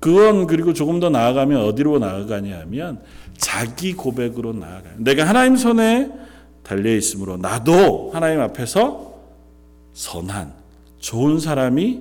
그건 0.00 0.46
그리고 0.46 0.72
조금 0.72 0.98
더 0.98 1.10
나아가면 1.10 1.62
어디로 1.62 1.98
나아가냐 1.98 2.60
하면 2.60 3.02
자기 3.36 3.92
고백으로 3.92 4.54
나아가요. 4.54 4.94
내가 4.96 5.28
하나님 5.28 5.56
손에 5.56 6.10
달려 6.62 6.94
있으므로 6.96 7.36
나도 7.36 8.10
하나님 8.14 8.40
앞에서 8.40 9.14
선한 9.92 10.54
좋은 11.00 11.38
사람이 11.38 12.00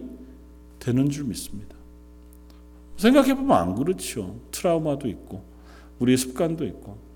되는 0.80 1.10
줄 1.10 1.26
믿습니다. 1.26 1.76
생각해 2.96 3.36
보면 3.36 3.58
안 3.58 3.76
그렇죠. 3.76 4.36
트라우마도 4.52 5.10
있고 5.10 5.44
우리의 6.00 6.18
습관도 6.18 6.64
있고 6.66 7.09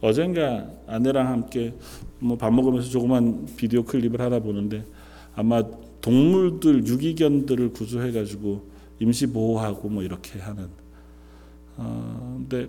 어젠가 0.00 0.70
아내랑 0.86 1.28
함께 1.28 1.74
뭐 2.18 2.36
밥 2.36 2.52
먹으면서 2.52 2.88
조그만 2.90 3.46
비디오 3.56 3.82
클립을 3.84 4.20
하나 4.20 4.38
보는데 4.38 4.84
아마 5.34 5.62
동물들 6.00 6.86
유기견들을 6.86 7.72
구조해 7.72 8.12
가지고 8.12 8.68
임시 9.00 9.26
보호하고 9.26 9.88
뭐 9.88 10.02
이렇게 10.02 10.38
하는 10.38 10.68
어, 11.76 12.46
근데 12.48 12.68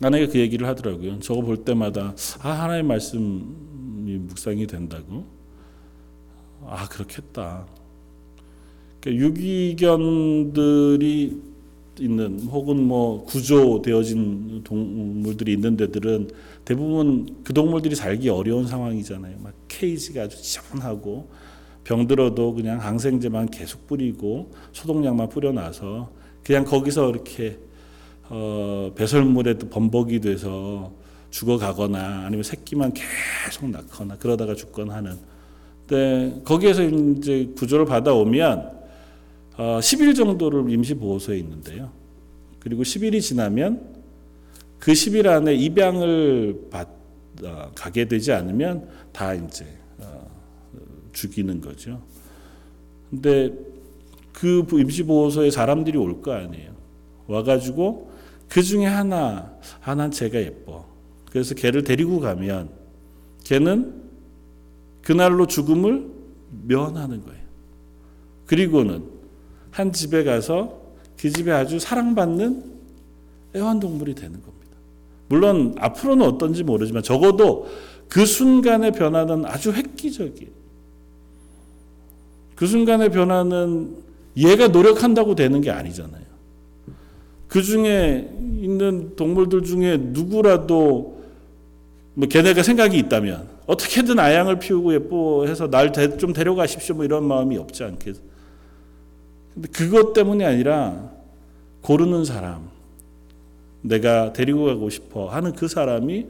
아내가 0.00 0.30
그 0.30 0.38
얘기를 0.38 0.66
하더라고요. 0.66 1.20
저거 1.20 1.40
볼 1.42 1.64
때마다 1.64 2.14
아 2.40 2.50
하나의 2.50 2.82
말씀이 2.82 4.18
묵상이 4.18 4.66
된다고 4.66 5.24
아 6.66 6.88
그렇겠다. 6.88 7.66
그러니까 9.00 9.24
유기견들이 10.54 11.53
있는 12.00 12.40
혹은 12.40 12.82
뭐 12.82 13.24
구조되어진 13.24 14.62
동물들이 14.64 15.52
있는 15.52 15.76
데들은 15.76 16.30
대부분 16.64 17.36
그 17.44 17.52
동물들이 17.52 17.94
살기 17.94 18.28
어려운 18.28 18.66
상황이잖아요. 18.66 19.36
막 19.42 19.52
케이지가 19.68 20.22
아주 20.22 20.36
시원하고 20.42 21.28
병들어도 21.84 22.54
그냥 22.54 22.80
항생제만 22.80 23.50
계속 23.50 23.86
뿌리고 23.86 24.52
소독약만 24.72 25.28
뿌려놔서 25.28 26.10
그냥 26.42 26.64
거기서 26.64 27.10
이렇게 27.10 27.58
어, 28.28 28.90
배설물에 28.94 29.58
또 29.58 29.68
범벅이 29.68 30.20
돼서 30.20 30.92
죽어가거나 31.30 32.24
아니면 32.26 32.42
새끼만 32.42 32.92
계속 32.94 33.68
낳거나 33.68 34.16
그러다가 34.16 34.54
죽거나 34.54 34.94
하는. 34.94 35.18
근데 35.86 36.40
거기에서 36.44 36.82
이제 36.82 37.52
구조를 37.56 37.84
받아오면 37.84 38.83
어, 39.56 39.78
10일 39.80 40.16
정도를 40.16 40.68
임시 40.70 40.94
보호소에 40.94 41.38
있는데요. 41.38 41.90
그리고 42.58 42.82
10일이 42.82 43.20
지나면 43.20 43.94
그 44.78 44.92
10일 44.92 45.26
안에 45.26 45.54
입양을 45.54 46.68
받, 46.70 46.88
어, 47.42 47.70
가게 47.74 48.06
되지 48.06 48.32
않으면 48.32 48.88
다 49.12 49.34
이제 49.34 49.66
어, 49.98 50.26
죽이는 51.12 51.60
거죠. 51.60 52.00
근데 53.10 53.52
그 54.32 54.66
임시 54.72 55.04
보호소에 55.04 55.50
사람들이 55.50 55.96
올 55.98 56.20
거 56.20 56.32
아니에요. 56.32 56.72
와가지고 57.28 58.10
그 58.48 58.62
중에 58.62 58.86
하나, 58.86 59.54
하나 59.80 60.10
쟤가 60.10 60.38
예뻐. 60.38 60.84
그래서 61.30 61.54
걔를 61.54 61.84
데리고 61.84 62.20
가면 62.20 62.70
걔는 63.44 64.02
그날로 65.02 65.46
죽음을 65.46 66.10
면하는 66.66 67.22
거예요. 67.24 67.42
그리고는 68.46 69.04
한 69.74 69.92
집에 69.92 70.22
가서 70.22 70.80
그 71.18 71.30
집에 71.30 71.50
아주 71.50 71.80
사랑받는 71.80 72.62
애완동물이 73.56 74.14
되는 74.14 74.40
겁니다. 74.40 74.70
물론 75.26 75.74
앞으로는 75.78 76.24
어떤지 76.24 76.62
모르지만 76.62 77.02
적어도 77.02 77.66
그 78.08 78.24
순간의 78.24 78.92
변화는 78.92 79.44
아주 79.46 79.72
획기적이에요. 79.72 80.52
그 82.54 82.68
순간의 82.68 83.10
변화는 83.10 83.96
얘가 84.36 84.68
노력한다고 84.68 85.34
되는 85.34 85.60
게 85.60 85.72
아니잖아요. 85.72 86.22
그 87.48 87.60
중에 87.60 88.30
있는 88.60 89.16
동물들 89.16 89.64
중에 89.64 89.96
누구라도 89.96 91.20
뭐 92.14 92.28
걔네가 92.28 92.62
생각이 92.62 92.96
있다면 92.96 93.48
어떻게든 93.66 94.20
아양을 94.20 94.60
피우고 94.60 94.94
예뻐해서 94.94 95.68
날 95.68 95.92
좀 95.92 96.32
데려가십시오 96.32 96.94
뭐 96.94 97.04
이런 97.04 97.24
마음이 97.24 97.56
없지 97.56 97.82
않겠. 97.82 98.33
근데 99.54 99.68
그것 99.68 100.12
때문이 100.12 100.44
아니라 100.44 101.10
고르는 101.80 102.24
사람, 102.24 102.68
내가 103.82 104.32
데리고 104.32 104.64
가고 104.66 104.90
싶어 104.90 105.28
하는 105.28 105.52
그 105.52 105.68
사람이 105.68 106.26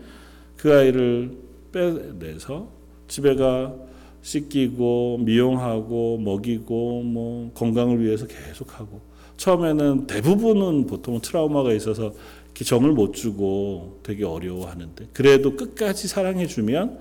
그 0.57 0.73
아이를 0.73 1.37
빼내서 1.73 2.69
집에 3.09 3.35
가 3.35 3.75
씻기고 4.23 5.19
미용하고 5.19 6.19
먹이고 6.19 7.03
뭐 7.03 7.51
건강을 7.55 8.03
위해서 8.03 8.27
계속하고. 8.27 9.01
처음에는 9.37 10.07
대부분은 10.07 10.87
보통 10.87 11.21
트라우마가 11.21 11.73
있어서 11.73 12.13
정을 12.55 12.93
못 12.93 13.15
주고 13.15 13.99
되게 14.05 14.25
어려워하는데 14.25 15.09
그래도 15.13 15.57
끝까지 15.57 16.07
사랑해 16.07 16.47
주면 16.47 16.99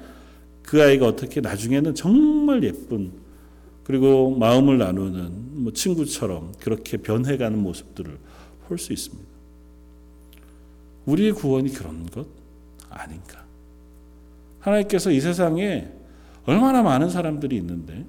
그 0.64 0.82
아이가 0.82 1.08
어떻게 1.08 1.42
나중에는 1.42 1.94
정말 1.94 2.64
예쁜 2.64 3.12
그리고 3.84 4.32
마음을 4.32 4.78
나누는 4.78 5.63
뭐 5.63 5.74
친구처럼 5.74 6.54
그렇게 6.60 6.98
변해가는 6.98 7.58
모습들을 7.60 8.17
볼 8.67 8.78
수 8.78 8.93
있습니다. 8.93 9.24
우리의 11.06 11.34
구원이 11.34 11.74
그런 11.74 12.06
것 12.08 12.26
아닌가? 12.89 13.43
하나님께서 14.60 15.12
이 15.12 15.19
세상에 15.19 15.89
얼마나 16.46 16.82
많은 16.82 17.10
사람들이 17.10 17.58
있는데 17.58 18.06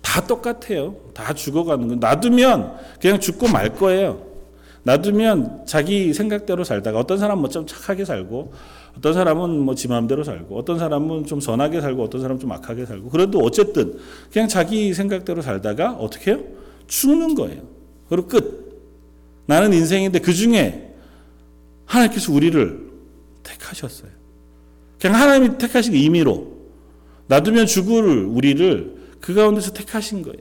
다 0.00 0.24
똑같아요. 0.24 0.94
다 1.12 1.34
죽어가는 1.34 1.88
거. 1.88 1.94
놔두면 1.96 2.76
그냥 3.00 3.18
죽고 3.18 3.48
말 3.48 3.74
거예요. 3.74 4.24
놔두면 4.84 5.66
자기 5.66 6.14
생각대로 6.14 6.62
살다가 6.62 7.00
어떤 7.00 7.18
사람은 7.18 7.40
뭐좀 7.42 7.66
착하게 7.66 8.04
살고 8.04 8.52
어떤 8.96 9.12
사람은 9.12 9.60
뭐 9.60 9.74
지 9.74 9.88
마음대로 9.88 10.22
살고 10.24 10.56
어떤 10.56 10.78
사람은 10.78 11.26
좀 11.26 11.40
선하게 11.40 11.80
살고 11.80 12.02
어떤 12.02 12.20
사람은 12.20 12.40
좀 12.40 12.52
악하게 12.52 12.86
살고 12.86 13.10
그래도 13.10 13.38
어쨌든 13.40 13.98
그냥 14.32 14.48
자기 14.48 14.94
생각대로 14.94 15.42
살다가 15.42 15.92
어떻게 15.94 16.32
해요? 16.32 16.40
죽는 16.86 17.34
거예요. 17.34 17.62
그리고 18.08 18.28
끝. 18.28 18.64
나는 19.46 19.72
인생인데 19.72 20.20
그 20.20 20.32
중에 20.32 20.94
하나님께서 21.86 22.32
우리를 22.32 22.90
택하셨어요. 23.42 24.10
그냥 25.00 25.20
하나님이 25.20 25.58
택하신 25.58 25.94
임의로 25.94 26.54
놔두면 27.28 27.66
죽을 27.66 28.24
우리를 28.24 28.94
그 29.20 29.34
가운데서 29.34 29.72
택하신 29.72 30.22
거예요. 30.22 30.38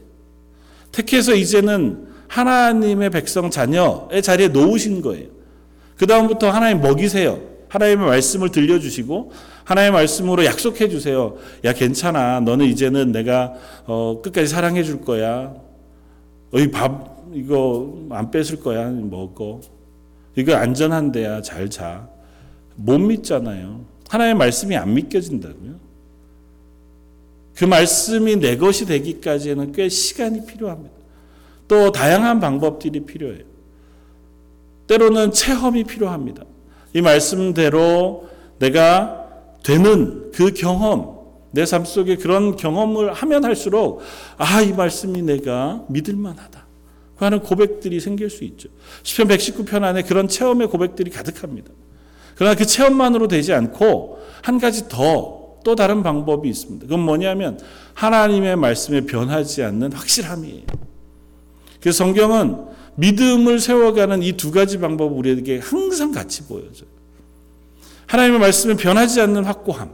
택해서 0.91 1.33
이제는 1.33 2.07
하나님의 2.27 3.09
백성 3.09 3.49
자녀의 3.49 4.21
자리에 4.21 4.49
놓으신 4.49 5.01
거예요. 5.01 5.27
그 5.97 6.07
다음부터 6.07 6.49
하나님 6.49 6.81
먹이세요. 6.81 7.52
하나님의 7.73 8.05
말씀을 8.05 8.49
들려주시고 8.49 9.31
하나님의 9.63 9.93
말씀으로 9.93 10.45
약속해 10.45 10.89
주세요. 10.89 11.35
야 11.63 11.73
괜찮아. 11.73 12.39
너는 12.41 12.67
이제는 12.67 13.11
내가 13.11 13.53
어, 13.85 14.21
끝까지 14.23 14.47
사랑해 14.47 14.83
줄 14.83 15.01
거야. 15.01 15.55
어이 16.51 16.69
밥 16.69 17.23
이거 17.33 18.07
안 18.11 18.29
뺏을 18.29 18.59
거야. 18.59 18.91
먹어. 18.91 19.61
이거 20.35 20.53
안전한 20.53 21.11
데야. 21.11 21.41
잘 21.41 21.67
자. 21.67 22.07
못 22.75 22.99
믿잖아요. 22.99 23.85
하나님의 24.07 24.37
말씀이 24.37 24.75
안 24.75 24.93
믿겨진다고요. 24.93 25.73
그 27.55 27.65
말씀이 27.65 28.35
내 28.35 28.55
것이 28.55 28.85
되기까지는 28.85 29.71
꽤 29.71 29.89
시간이 29.89 30.45
필요합니다. 30.45 30.93
또 31.67 31.91
다양한 31.91 32.39
방법들이 32.39 32.99
필요해요. 33.05 33.45
때로는 34.85 35.31
체험이 35.31 35.85
필요합니다. 35.85 36.43
이 36.93 37.01
말씀대로 37.01 38.29
내가 38.59 39.25
되는 39.63 40.31
그 40.33 40.51
경험, 40.53 41.13
내 41.51 41.65
삶 41.65 41.85
속에 41.85 42.15
그런 42.17 42.55
경험을 42.55 43.13
하면 43.13 43.45
할수록 43.45 44.01
아, 44.37 44.61
이 44.61 44.73
말씀이 44.73 45.21
내가 45.21 45.83
믿을 45.89 46.15
만하다. 46.15 46.63
하는 47.17 47.39
고백들이 47.39 47.99
생길 47.99 48.29
수 48.29 48.43
있죠. 48.43 48.69
시편 49.03 49.27
119편 49.27 49.83
안에 49.83 50.01
그런 50.01 50.27
체험의 50.27 50.67
고백들이 50.67 51.11
가득합니다. 51.11 51.71
그러나 52.35 52.55
그 52.55 52.65
체험만으로 52.65 53.27
되지 53.27 53.53
않고 53.53 54.19
한 54.41 54.59
가지 54.59 54.87
더 54.89 55.43
또 55.63 55.75
다른 55.75 56.03
방법이 56.03 56.47
있습니다. 56.49 56.85
그건 56.85 56.99
뭐냐면 57.01 57.59
하나님의 57.93 58.55
말씀에 58.57 59.01
변하지 59.01 59.63
않는 59.63 59.93
확실함이에요. 59.93 60.63
그래서 61.79 61.97
성경은 61.97 62.72
믿음을 62.95 63.59
세워가는 63.59 64.21
이 64.23 64.33
두 64.33 64.51
가지 64.51 64.77
방법을 64.79 65.17
우리에게 65.17 65.59
항상 65.59 66.11
같이 66.11 66.43
보여줘요. 66.43 66.89
하나님의 68.07 68.39
말씀에 68.39 68.75
변하지 68.75 69.21
않는 69.21 69.45
확고함. 69.45 69.91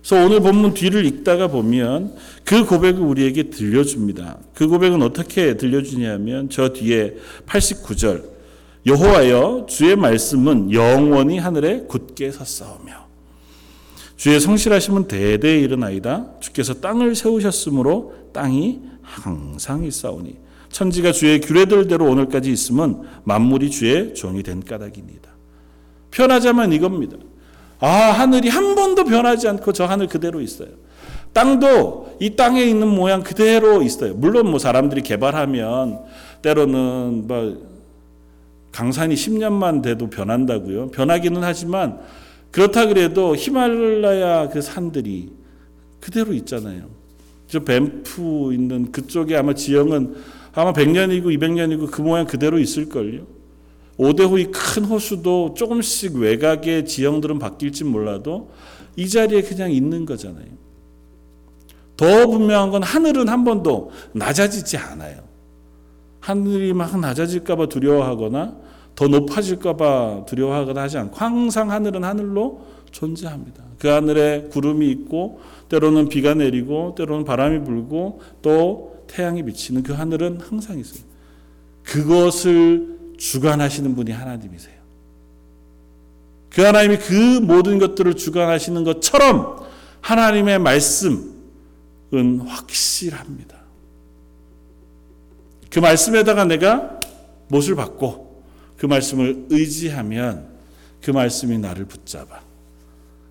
그래서 0.00 0.24
오늘 0.24 0.40
본문 0.40 0.74
뒤를 0.74 1.06
읽다가 1.06 1.48
보면 1.48 2.14
그 2.44 2.66
고백을 2.66 3.00
우리에게 3.00 3.44
들려줍니다. 3.44 4.38
그 4.54 4.68
고백은 4.68 5.00
어떻게 5.02 5.56
들려주냐면 5.56 6.50
저 6.50 6.70
뒤에 6.74 7.14
89절 7.46 8.34
여호와여 8.84 9.66
주의 9.66 9.96
말씀은 9.96 10.72
영원히 10.72 11.38
하늘에 11.38 11.84
굳게 11.88 12.32
섰사오며 12.32 13.06
주의 14.16 14.38
성실하심은 14.38 15.08
대대에 15.08 15.58
이르나이다 15.60 16.38
주께서 16.40 16.74
땅을 16.74 17.14
세우셨으므로 17.14 18.14
땅이 18.34 18.80
항상 19.00 19.84
있사오니 19.84 20.43
천지가 20.74 21.12
주의 21.12 21.40
규례들대로 21.40 22.04
오늘까지 22.04 22.50
있음은 22.50 23.02
만물이 23.22 23.70
주의 23.70 24.12
종이 24.12 24.42
된 24.42 24.60
까닭입니다. 24.60 25.30
편하자면 26.10 26.72
이겁니다. 26.72 27.16
아 27.78 27.86
하늘이 27.86 28.48
한 28.48 28.74
번도 28.74 29.04
변하지 29.04 29.46
않고 29.46 29.72
저 29.72 29.84
하늘 29.84 30.08
그대로 30.08 30.40
있어요. 30.40 30.70
땅도 31.32 32.16
이 32.20 32.34
땅에 32.34 32.64
있는 32.64 32.88
모양 32.88 33.22
그대로 33.22 33.82
있어요. 33.82 34.14
물론 34.14 34.50
뭐 34.50 34.58
사람들이 34.58 35.02
개발하면 35.02 36.00
때로는 36.42 37.28
뭐 37.28 37.56
강산이 38.72 39.14
10년만 39.14 39.80
돼도 39.80 40.10
변한다고요. 40.10 40.88
변하기는 40.88 41.40
하지만 41.44 42.00
그렇다 42.50 42.86
그래도 42.86 43.36
히말라야 43.36 44.48
그 44.48 44.60
산들이 44.60 45.30
그대로 46.00 46.32
있잖아요. 46.32 46.88
저 47.46 47.60
뱀프 47.62 48.52
있는 48.52 48.90
그쪽에 48.90 49.36
아마 49.36 49.54
지형은 49.54 50.33
아마 50.54 50.72
100년이고 50.72 51.24
200년이고 51.24 51.90
그 51.90 52.00
모양 52.00 52.26
그대로 52.26 52.58
있을걸요. 52.58 53.26
오대후의 53.96 54.50
큰 54.50 54.84
호수도 54.84 55.54
조금씩 55.54 56.16
외곽의 56.16 56.86
지형들은 56.86 57.38
바뀔지 57.38 57.84
몰라도 57.84 58.50
이 58.96 59.08
자리에 59.08 59.42
그냥 59.42 59.72
있는 59.72 60.04
거잖아요. 60.04 60.46
더 61.96 62.26
분명한 62.26 62.70
건 62.70 62.82
하늘은 62.82 63.28
한 63.28 63.44
번도 63.44 63.90
낮아지지 64.12 64.76
않아요. 64.78 65.22
하늘이 66.20 66.72
막 66.72 66.98
낮아질까봐 66.98 67.66
두려워하거나 67.66 68.56
더 68.94 69.08
높아질까봐 69.08 70.24
두려워하거나 70.26 70.82
하지 70.82 70.98
않고 70.98 71.16
항상 71.16 71.70
하늘은 71.70 72.02
하늘로 72.02 72.62
존재합니다. 72.90 73.62
그 73.78 73.88
하늘에 73.88 74.48
구름이 74.50 74.88
있고 74.90 75.40
때로는 75.68 76.08
비가 76.08 76.34
내리고 76.34 76.94
때로는 76.96 77.24
바람이 77.24 77.64
불고 77.64 78.20
또 78.40 78.93
태양이 79.06 79.42
비치는 79.44 79.82
그 79.82 79.92
하늘은 79.92 80.40
항상 80.40 80.78
있어요. 80.78 81.02
그것을 81.82 82.98
주관하시는 83.18 83.94
분이 83.94 84.10
하나님이세요. 84.10 84.74
그 86.50 86.62
하나님이 86.62 86.98
그 86.98 87.40
모든 87.40 87.78
것들을 87.78 88.14
주관하시는 88.14 88.84
것처럼 88.84 89.64
하나님의 90.00 90.58
말씀은 90.60 91.32
확실합니다. 92.46 93.58
그 95.70 95.80
말씀에다가 95.80 96.44
내가 96.44 97.00
못을 97.48 97.74
받고 97.74 98.44
그 98.76 98.86
말씀을 98.86 99.46
의지하면 99.50 100.48
그 101.02 101.10
말씀이 101.10 101.58
나를 101.58 101.86
붙잡아 101.86 102.40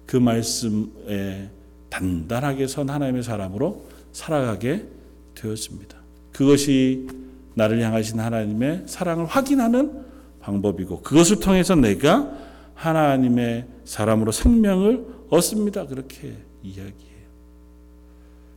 그 0.06 0.18
말씀에 0.18 1.50
단단하게 1.90 2.68
선 2.68 2.90
하나님의 2.90 3.24
사람으로 3.24 3.88
살아가게 4.12 4.86
되었습니다. 5.36 5.98
그것이 6.32 7.08
나를 7.56 7.82
향하신 7.82 8.20
하나님의 8.20 8.84
사랑을 8.88 9.26
확인하는 9.26 10.04
방법이고 10.40 11.02
그것을 11.02 11.40
통해서 11.40 11.76
내가 11.76 12.32
하나님의 12.76 13.68
사람으로 13.86 14.32
생명을 14.32 15.06
얻습니다. 15.30 15.86
그렇게 15.86 16.36
이야기해요. 16.64 17.14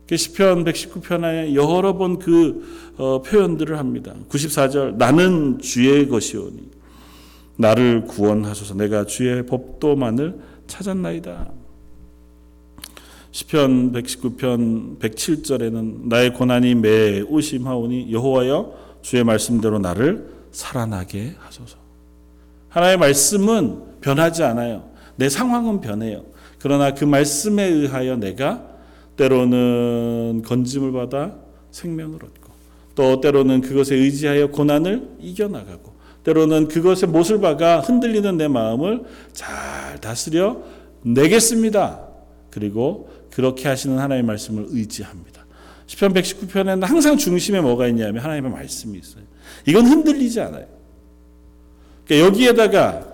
그 0.07 0.15
시편 0.15 0.63
119편에 0.63 1.53
여러 1.53 1.97
번 1.97 2.17
그 2.17 3.21
표현들을 3.25 3.77
합니다. 3.77 4.13
94절 4.29 4.95
나는 4.95 5.59
주의 5.59 6.07
것이오니 6.07 6.71
나를 7.57 8.05
구원하소서 8.05 8.75
내가 8.75 9.05
주의 9.05 9.45
법도만을 9.45 10.39
찾았나이다. 10.67 11.56
시편 13.37 13.91
119편 13.91 14.97
107절에는 14.97 16.07
나의 16.07 16.33
고난이 16.33 16.73
매 16.73 17.21
우 17.21 17.39
심하오니 17.39 18.11
여호와여 18.11 18.73
주의 19.03 19.23
말씀대로 19.23 19.77
나를 19.77 20.27
살아나게 20.51 21.35
하소서. 21.37 21.77
하나님의 22.69 22.97
말씀은 22.97 23.99
변하지 24.01 24.41
않아요. 24.41 24.89
내 25.17 25.29
상황은 25.29 25.81
변해요. 25.81 26.23
그러나 26.57 26.95
그 26.95 27.05
말씀에 27.05 27.63
의하여 27.63 28.15
내가 28.15 28.65
때로는 29.17 30.41
건짐을 30.43 30.91
받아 30.91 31.35
생명을 31.69 32.15
얻고 32.15 32.51
또 32.95 33.21
때로는 33.21 33.61
그것에 33.61 33.93
의지하여 33.93 34.47
고난을 34.47 35.09
이겨나가고 35.19 35.93
때로는 36.23 36.69
그것에 36.69 37.05
못을 37.05 37.39
박아 37.39 37.81
흔들리는 37.81 38.35
내 38.35 38.47
마음을 38.47 39.03
잘 39.31 40.01
다스려 40.01 40.57
내겠습니다. 41.03 42.07
그리고 42.49 43.09
그렇게 43.37 43.67
하시는 43.67 43.99
하나님의 43.99 44.23
말씀을 44.23 44.65
의지합니다. 44.69 45.45
시편 45.85 46.11
119편에는 46.11 46.81
항상 46.81 47.17
중심에 47.17 47.61
뭐가 47.61 47.87
있냐면 47.89 48.23
하나님의 48.23 48.49
말씀이 48.49 48.97
있어요. 48.97 49.23
이건 49.67 49.85
흔들리지 49.85 50.41
않아요. 50.41 50.65
그러니까 52.07 52.27
여기에다가 52.27 53.13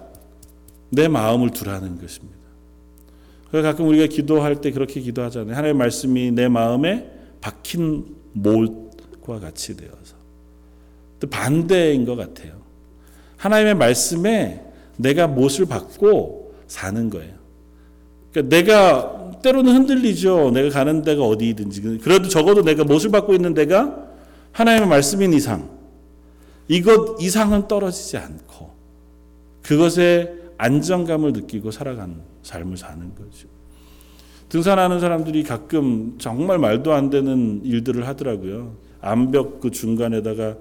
내 0.90 1.10
마음을 1.10 1.50
두라는 1.50 2.00
것입니다. 2.00 2.40
그래서 3.52 3.68
가끔 3.68 3.86
우리가 3.90 4.08
기도할 4.08 4.62
때 4.62 4.72
그렇게 4.72 5.02
기도하잖아요. 5.02 5.58
하나님의 5.58 5.74
말씀이 5.74 6.32
내 6.32 6.48
마음에 6.48 7.12
박힌 7.42 8.16
못과 8.32 9.42
같이 9.42 9.76
되어서. 9.76 10.16
또 11.20 11.28
반대인 11.28 12.06
것 12.06 12.16
같아요. 12.16 12.62
하나님의 13.36 13.76
말씀에 13.76 14.64
내가 14.96 15.28
못을 15.28 15.66
받고 15.66 16.56
사는 16.68 17.10
거예요. 17.10 17.34
그러니까 18.32 18.56
내가 18.56 19.23
때로는 19.44 19.76
흔들리죠. 19.76 20.50
내가 20.52 20.70
가는 20.70 21.04
데가 21.04 21.24
어디든지. 21.24 22.00
그래도 22.02 22.28
적어도 22.28 22.64
내가 22.64 22.84
못을 22.84 23.12
받고 23.12 23.36
있는 23.36 23.54
데가 23.54 24.08
하나님의 24.54 24.90
말씀인 24.90 25.34
이상, 25.34 25.70
이것 26.68 27.22
이상은 27.22 27.68
떨어지지 27.68 28.18
않고 28.18 28.72
그것에 29.62 30.34
안정감을 30.58 31.34
느끼고 31.34 31.72
살아가는 31.72 32.16
삶을 32.42 32.78
사는 32.78 33.14
거죠. 33.16 33.48
등산하는 34.50 35.00
사람들이 35.00 35.44
가끔 35.44 36.16
정말 36.20 36.60
말도 36.60 36.94
안 36.94 37.10
되는 37.10 37.62
일들을 37.64 38.08
하더라고요. 38.08 38.76
암벽 39.02 39.60
그 39.60 39.72
중간에다가 39.72 40.56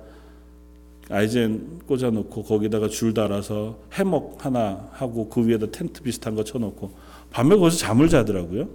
아이젠 1.10 1.80
꽂아놓고 1.86 2.44
거기다가 2.44 2.88
줄 2.88 3.12
달아서 3.12 3.78
해먹 3.92 4.44
하나 4.44 4.88
하고 4.92 5.28
그 5.28 5.46
위에다 5.46 5.66
텐트 5.70 6.02
비슷한 6.02 6.34
거 6.34 6.42
쳐놓고 6.42 6.90
밤에 7.32 7.56
거기서 7.56 7.78
잠을 7.78 8.08
자더라고요. 8.08 8.68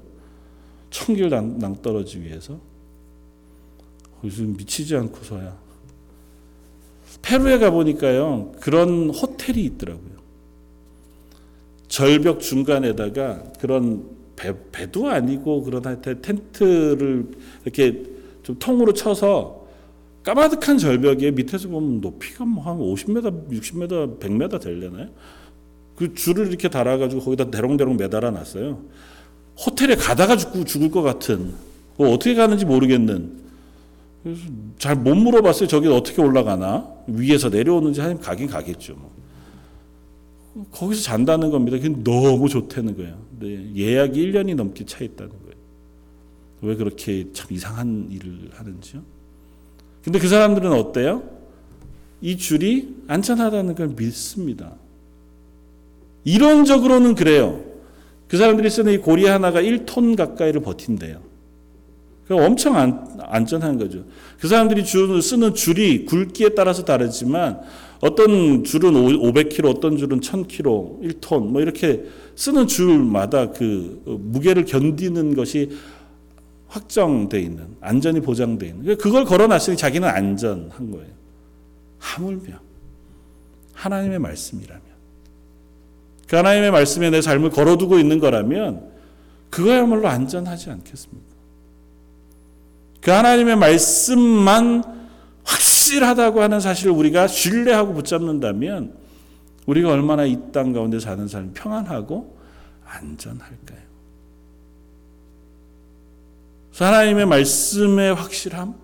청길 0.90 1.30
낭떠러지 1.30 2.22
위해서. 2.22 2.60
거기서 4.22 4.44
미치지 4.44 4.96
않고서야. 4.96 5.56
페루에 7.22 7.60
가보니까요, 7.60 8.54
그런 8.60 9.10
호텔이 9.10 9.64
있더라고요. 9.64 10.18
절벽 11.88 12.42
중간에다가 12.42 13.44
그런 13.60 14.10
배, 14.36 14.54
배도 14.72 15.08
아니고 15.08 15.64
그런 15.64 16.02
텐트를 16.02 17.32
이렇게 17.64 18.04
좀 18.44 18.58
통으로 18.60 18.94
쳐서 18.94 19.68
까마득한 20.24 20.78
절벽에 20.78 21.32
밑에서 21.32 21.70
보면 21.70 22.02
높이가 22.02 22.46
뭐 22.46 22.64
한 22.66 22.78
50m, 22.78 23.50
60m, 23.50 24.20
100m 24.20 24.62
되려나요? 24.62 25.10
그 25.98 26.14
줄을 26.14 26.48
이렇게 26.48 26.70
달아가지고 26.70 27.22
거기다 27.24 27.50
대롱대롱 27.52 27.98
매달아 27.98 28.32
놨어요. 28.32 28.84
호텔에 29.66 29.96
가다가 29.96 30.38
죽고 30.38 30.64
죽을 30.64 30.92
것 30.92 31.02
같은, 31.02 31.54
뭐 31.98 32.12
어떻게 32.14 32.36
가는지 32.36 32.66
모르겠는. 32.66 33.48
잘 34.78 34.96
못 34.96 35.16
물어봤어요. 35.16 35.68
저기 35.68 35.88
어떻게 35.88 36.22
올라가나? 36.22 36.88
위에서 37.08 37.50
내려오는지 37.50 38.02
하면 38.02 38.20
가긴 38.20 38.48
가겠죠. 38.48 38.96
뭐. 38.96 39.12
거기서 40.72 41.02
잔다는 41.02 41.50
겁니다. 41.50 41.78
그게 41.78 41.90
너무 42.04 42.48
좋다는 42.48 42.96
거예요. 42.98 43.20
네, 43.40 43.72
예약이 43.76 44.32
1년이 44.32 44.56
넘게 44.56 44.86
차 44.86 45.04
있다는 45.04 45.32
거예요. 45.32 45.58
왜 46.62 46.76
그렇게 46.76 47.32
참 47.34 47.48
이상한 47.52 48.08
일을 48.12 48.50
하는지요? 48.54 49.02
근데 50.04 50.20
그 50.20 50.28
사람들은 50.28 50.72
어때요? 50.74 51.24
이 52.22 52.38
줄이 52.38 52.96
안전하다는 53.08 53.76
걸 53.76 53.88
믿습니다. 53.90 54.76
이론적으로는 56.28 57.16
그래요. 57.16 57.64
그 58.28 58.36
사람들이 58.36 58.70
쓰는 58.70 58.92
이 58.92 58.98
고리 58.98 59.26
하나가 59.26 59.62
1톤 59.62 60.18
가까이를 60.18 60.62
버틴대요. 60.62 61.22
엄청 62.30 62.76
안, 62.76 63.18
안전한 63.22 63.78
거죠. 63.78 64.04
그 64.38 64.50
사람들이 64.50 64.84
줄, 64.84 65.22
쓰는 65.22 65.54
줄이 65.54 66.04
굵기에 66.04 66.50
따라서 66.50 66.84
다르지만 66.84 67.62
어떤 68.02 68.66
줄은 68.66 68.92
500kg, 68.92 69.78
어떤 69.78 69.96
줄은 69.96 70.20
1000kg, 70.20 71.22
1톤 71.22 71.48
뭐 71.48 71.62
이렇게 71.62 72.04
쓰는 72.36 72.68
줄마다 72.68 73.52
그 73.52 74.02
무게를 74.06 74.66
견디는 74.66 75.34
것이 75.34 75.78
확정돼 76.68 77.40
있는 77.40 77.68
안전이 77.80 78.20
보장돼 78.20 78.68
있는 78.68 78.98
그걸 78.98 79.24
걸어놨으니 79.24 79.78
자기는 79.78 80.06
안전한 80.06 80.92
거예요. 80.92 81.08
하물며 82.00 82.60
하나님의 83.72 84.20
말씀이라면 84.20 84.87
그 86.28 86.36
하나님의 86.36 86.72
말씀에 86.72 87.10
내 87.10 87.22
삶을 87.22 87.52
걸어두고 87.52 88.00
있는 88.00 88.20
거라면 88.20 88.92
그거야말로 89.50 90.08
안전하지 90.08 90.70
않겠습니까? 90.70 91.26
그 93.02 93.12
하나님의 93.12 93.56
말씀만 93.56 94.84
확실하다고 95.46 96.42
하는 96.42 96.60
사실을 96.60 96.92
우리가 96.92 97.28
신뢰하고 97.28 97.94
붙잡는다면 97.94 98.94
우리가 99.66 99.90
얼마나 99.92 100.26
이 100.26 100.38
땅 100.52 100.74
가운데 100.74 101.00
사는 101.00 101.28
삶이 101.28 101.52
평안하고 101.54 102.38
안전할까요? 102.86 103.88
하나님의 106.78 107.26
말씀의 107.26 108.14
확실함, 108.14 108.76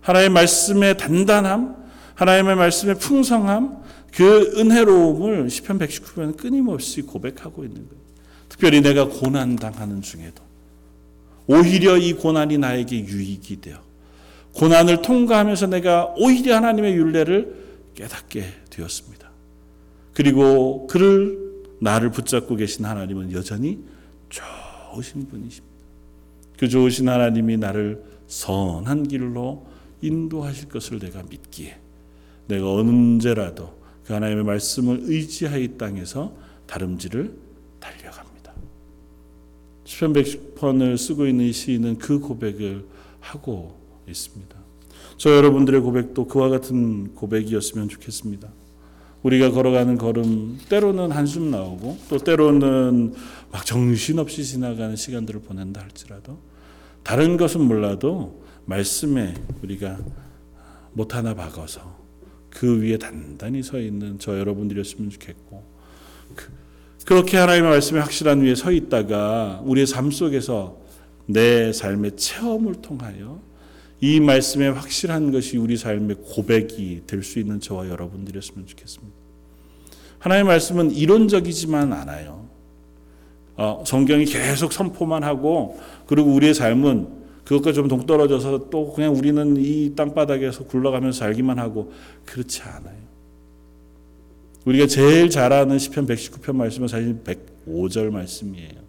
하나님의 0.00 0.30
말씀의 0.30 0.96
단단함, 0.96 1.76
하나님의 2.14 2.56
말씀의 2.56 2.94
풍성함, 2.98 3.81
그 4.14 4.52
은혜로움을 4.58 5.48
시편 5.48 5.78
119편은 5.78 6.36
끊임없이 6.36 7.02
고백하고 7.02 7.64
있는 7.64 7.88
거예요. 7.88 8.02
특별히 8.48 8.82
내가 8.82 9.08
고난 9.08 9.56
당하는 9.56 10.02
중에도 10.02 10.42
오히려 11.46 11.96
이 11.96 12.12
고난이 12.12 12.58
나에게 12.58 13.06
유익이 13.06 13.60
되어 13.60 13.78
고난을 14.52 15.00
통과하면서 15.00 15.68
내가 15.68 16.14
오히려 16.16 16.56
하나님의 16.56 16.94
윤례를 16.94 17.62
깨닫게 17.94 18.44
되었습니다. 18.70 19.30
그리고 20.12 20.86
그를 20.86 21.38
나를 21.80 22.10
붙잡고 22.10 22.56
계신 22.56 22.84
하나님은 22.84 23.32
여전히 23.32 23.78
좋으신 24.28 25.26
분이십니다. 25.28 25.72
그 26.58 26.68
좋으신 26.68 27.08
하나님이 27.08 27.56
나를 27.56 28.02
선한 28.28 29.08
길로 29.08 29.66
인도하실 30.02 30.68
것을 30.68 30.98
내가 30.98 31.22
믿기에 31.22 31.78
내가 32.46 32.72
언제라도 32.72 33.81
그 34.04 34.12
하나님의 34.12 34.44
말씀을 34.44 35.00
의지하여 35.02 35.58
이 35.58 35.78
땅에서 35.78 36.34
다름질을 36.66 37.36
달려갑니다. 37.80 38.52
시편 39.84 40.12
110편을 40.12 40.96
쓰고 40.96 41.26
있는 41.26 41.46
이 41.46 41.52
시인은 41.52 41.98
그 41.98 42.18
고백을 42.18 42.86
하고 43.20 43.78
있습니다. 44.08 44.56
저 45.16 45.36
여러분들의 45.36 45.80
고백도 45.80 46.26
그와 46.26 46.48
같은 46.48 47.14
고백이었으면 47.14 47.88
좋겠습니다. 47.88 48.48
우리가 49.22 49.50
걸어가는 49.50 49.98
걸음 49.98 50.58
때로는 50.68 51.12
한숨 51.12 51.50
나오고 51.50 51.98
또 52.08 52.18
때로는 52.18 53.14
막 53.52 53.64
정신없이 53.64 54.44
지나가는 54.44 54.96
시간들을 54.96 55.42
보낸다 55.42 55.80
할지라도 55.80 56.38
다른 57.04 57.36
것은 57.36 57.60
몰라도 57.60 58.42
말씀에 58.64 59.34
우리가 59.62 59.98
못 60.92 61.14
하나 61.14 61.34
박아서 61.34 62.01
그 62.52 62.82
위에 62.82 62.98
단단히 62.98 63.62
서 63.62 63.78
있는 63.78 64.18
저 64.18 64.38
여러분들이었으면 64.38 65.10
좋겠고 65.10 65.64
그, 66.34 66.52
그렇게 67.06 67.36
하나님의 67.38 67.70
말씀에 67.70 68.00
확실한 68.00 68.42
위에 68.42 68.54
서 68.54 68.70
있다가 68.70 69.62
우리의 69.64 69.86
삶 69.86 70.10
속에서 70.10 70.78
내 71.26 71.72
삶의 71.72 72.16
체험을 72.16 72.76
통하여 72.82 73.40
이 74.00 74.20
말씀에 74.20 74.68
확실한 74.68 75.30
것이 75.30 75.56
우리 75.56 75.76
삶의 75.76 76.16
고백이 76.16 77.02
될 77.06 77.22
수 77.22 77.38
있는 77.38 77.60
저와 77.60 77.88
여러분들이었으면 77.88 78.66
좋겠습니다. 78.66 79.14
하나님의 80.18 80.48
말씀은 80.52 80.90
이론적이지만 80.90 81.92
않아요. 81.92 82.48
어, 83.56 83.84
성경이 83.86 84.24
계속 84.24 84.72
선포만 84.72 85.24
하고 85.24 85.80
그리고 86.06 86.32
우리의 86.32 86.54
삶은 86.54 87.21
그것과 87.52 87.72
좀 87.72 87.86
동떨어져서 87.88 88.70
또 88.70 88.92
그냥 88.94 89.14
우리는 89.14 89.56
이 89.58 89.94
땅바닥에서 89.94 90.64
굴러가면서 90.64 91.18
살기만 91.18 91.58
하고 91.58 91.92
그렇지 92.24 92.62
않아요. 92.62 93.02
우리가 94.64 94.86
제일 94.86 95.28
잘 95.28 95.52
아는 95.52 95.78
시편 95.78 96.06
119편 96.06 96.56
말씀은 96.56 96.88
사실 96.88 97.18
105절 97.22 98.10
말씀이에요. 98.10 98.80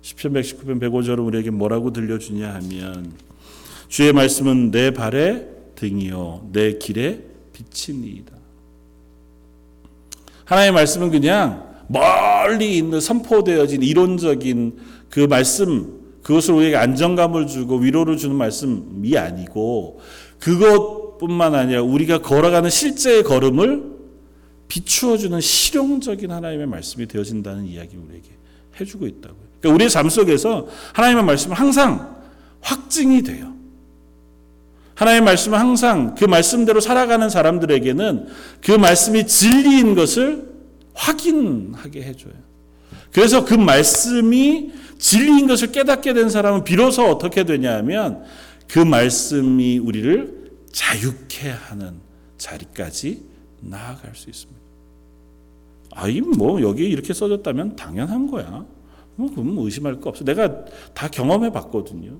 시편 0.00 0.32
119편 0.32 0.80
105절은 0.80 1.24
우리에게 1.24 1.50
뭐라고 1.50 1.92
들려주냐 1.92 2.52
하면 2.54 3.12
주의 3.88 4.12
말씀은 4.12 4.72
내 4.72 4.90
발의 4.90 5.46
등이요 5.76 6.48
내 6.52 6.78
길의 6.78 7.22
빛이니이다. 7.52 8.32
하나님의 10.46 10.72
말씀은 10.72 11.10
그냥 11.10 11.64
멀리 11.86 12.76
있는 12.76 13.00
선포되어진 13.00 13.82
이론적인 13.82 14.78
그 15.10 15.20
말씀 15.20 15.97
그것을 16.28 16.52
우리에게 16.52 16.76
안정감을 16.76 17.46
주고 17.46 17.78
위로를 17.78 18.18
주는 18.18 18.36
말씀이 18.36 19.16
아니고 19.16 19.98
그것뿐만 20.40 21.54
아니라 21.54 21.80
우리가 21.80 22.18
걸어가는 22.18 22.68
실제의 22.68 23.22
걸음을 23.22 23.96
비추어 24.68 25.16
주는 25.16 25.40
실용적인 25.40 26.30
하나님의 26.30 26.66
말씀이 26.66 27.06
되어진다는 27.06 27.64
이야기를 27.64 28.04
우리에게 28.04 28.28
해주고 28.78 29.06
있다고요. 29.06 29.40
그러니까 29.58 29.74
우리의 29.74 29.88
삶 29.88 30.10
속에서 30.10 30.68
하나님의 30.92 31.24
말씀은 31.24 31.56
항상 31.56 32.14
확증이 32.60 33.22
돼요. 33.22 33.54
하나님의 34.96 35.24
말씀은 35.24 35.58
항상 35.58 36.14
그 36.14 36.26
말씀대로 36.26 36.80
살아가는 36.80 37.30
사람들에게는 37.30 38.26
그 38.60 38.72
말씀이 38.72 39.26
진리인 39.26 39.94
것을 39.94 40.46
확인하게 40.92 42.02
해줘요. 42.02 42.34
그래서 43.12 43.46
그 43.46 43.54
말씀이 43.54 44.72
진리인 44.98 45.46
것을 45.46 45.72
깨닫게 45.72 46.12
된 46.12 46.28
사람은 46.28 46.64
비로소 46.64 47.04
어떻게 47.04 47.44
되냐 47.44 47.76
하면 47.78 48.24
그 48.68 48.78
말씀이 48.78 49.78
우리를 49.78 50.50
자유케 50.72 51.48
하는 51.48 52.00
자리까지 52.36 53.24
나아갈 53.60 54.14
수 54.14 54.28
있습니다. 54.28 54.58
아이 55.92 56.20
뭐 56.20 56.60
여기 56.62 56.88
이렇게 56.88 57.12
써졌다면 57.14 57.76
당연한 57.76 58.30
거야. 58.30 58.64
뭐 59.16 59.30
그건 59.30 59.56
의심할 59.58 60.00
거 60.00 60.10
없어. 60.10 60.24
내가 60.24 60.64
다 60.94 61.08
경험해 61.08 61.50
봤거든요. 61.50 62.18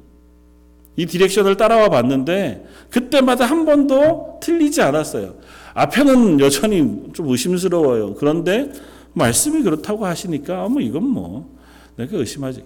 이 0.96 1.06
디렉션을 1.06 1.56
따라와 1.56 1.90
봤는데 1.90 2.66
그때마다 2.90 3.44
한 3.44 3.64
번도 3.64 4.40
틀리지 4.42 4.82
않았어요. 4.82 5.36
앞에는 5.74 6.40
여전히 6.40 7.12
좀 7.12 7.28
의심스러워요. 7.28 8.14
그런데 8.14 8.72
말씀이 9.12 9.62
그렇다고 9.62 10.06
하시니까 10.06 10.68
뭐 10.68 10.82
이건 10.82 11.06
뭐 11.06 11.56
내가 11.98 12.16
의심하지. 12.16 12.64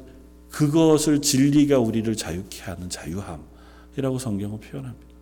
그것을 0.50 1.22
진리가 1.22 1.78
우리를 1.78 2.14
자유케 2.14 2.62
하는 2.62 2.90
자유함이라고 2.90 4.18
성경은 4.18 4.60
표현합니다. 4.60 5.12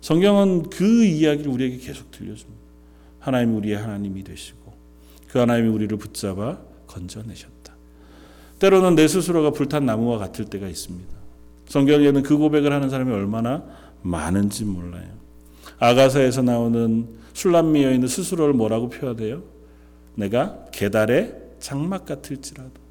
성경은 0.00 0.70
그 0.70 1.04
이야기를 1.04 1.50
우리에게 1.50 1.78
계속 1.78 2.10
들려줍니다. 2.10 2.66
하나님이 3.20 3.56
우리의 3.56 3.76
하나님이 3.76 4.24
되시고 4.24 4.74
그 5.28 5.38
하나님이 5.38 5.68
우리를 5.68 5.96
붙잡아 5.96 6.58
건져내셨다. 6.86 7.74
때로는 8.58 8.96
내 8.96 9.06
스스로가 9.06 9.50
불탄 9.50 9.86
나무와 9.86 10.18
같을 10.18 10.46
때가 10.46 10.68
있습니다. 10.68 11.14
성경에는 11.68 12.22
그 12.22 12.36
고백을 12.36 12.72
하는 12.72 12.90
사람이 12.90 13.12
얼마나 13.12 13.64
많은지 14.02 14.64
몰라요. 14.64 15.08
아가사에서 15.78 16.42
나오는 16.42 17.08
술람미 17.34 17.82
여인의 17.84 18.08
스스로를 18.08 18.54
뭐라고 18.54 18.88
표현해요? 18.88 19.42
내가 20.14 20.64
계달의 20.72 21.34
장막 21.58 22.06
같을지라도. 22.06 22.85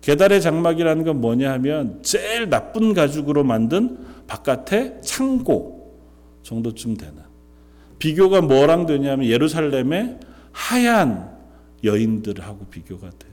계달의 0.00 0.40
장막이라는 0.40 1.04
건 1.04 1.20
뭐냐 1.20 1.52
하면 1.52 2.02
제일 2.02 2.48
나쁜 2.48 2.94
가죽으로 2.94 3.44
만든 3.44 3.98
바깥에 4.26 5.00
창고 5.02 6.00
정도쯤 6.42 6.96
되는. 6.96 7.16
비교가 7.98 8.40
뭐랑 8.40 8.86
되냐면 8.86 9.26
예루살렘의 9.26 10.18
하얀 10.52 11.30
여인들하고 11.84 12.66
비교가 12.66 13.10
돼요. 13.10 13.30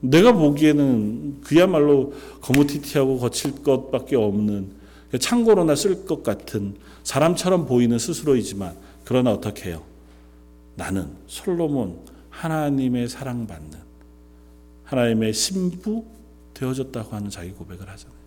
내가 0.00 0.32
보기에는 0.32 1.42
그야말로 1.42 2.14
거무튀튀하고 2.40 3.18
거칠 3.18 3.62
것밖에 3.62 4.16
없는 4.16 4.72
창고로나 5.18 5.74
쓸 5.74 6.06
것 6.06 6.22
같은 6.22 6.76
사람처럼 7.02 7.66
보이는 7.66 7.98
스스로이지만 7.98 8.74
그러나 9.04 9.32
어떻게 9.32 9.70
해요? 9.70 9.82
나는 10.76 11.08
솔로몬 11.26 11.98
하나님의 12.30 13.08
사랑받는 13.08 13.89
하나님의 14.90 15.32
신부 15.32 16.04
되어졌다고 16.54 17.14
하는 17.14 17.30
자기 17.30 17.50
고백을 17.52 17.88
하잖아요. 17.88 18.18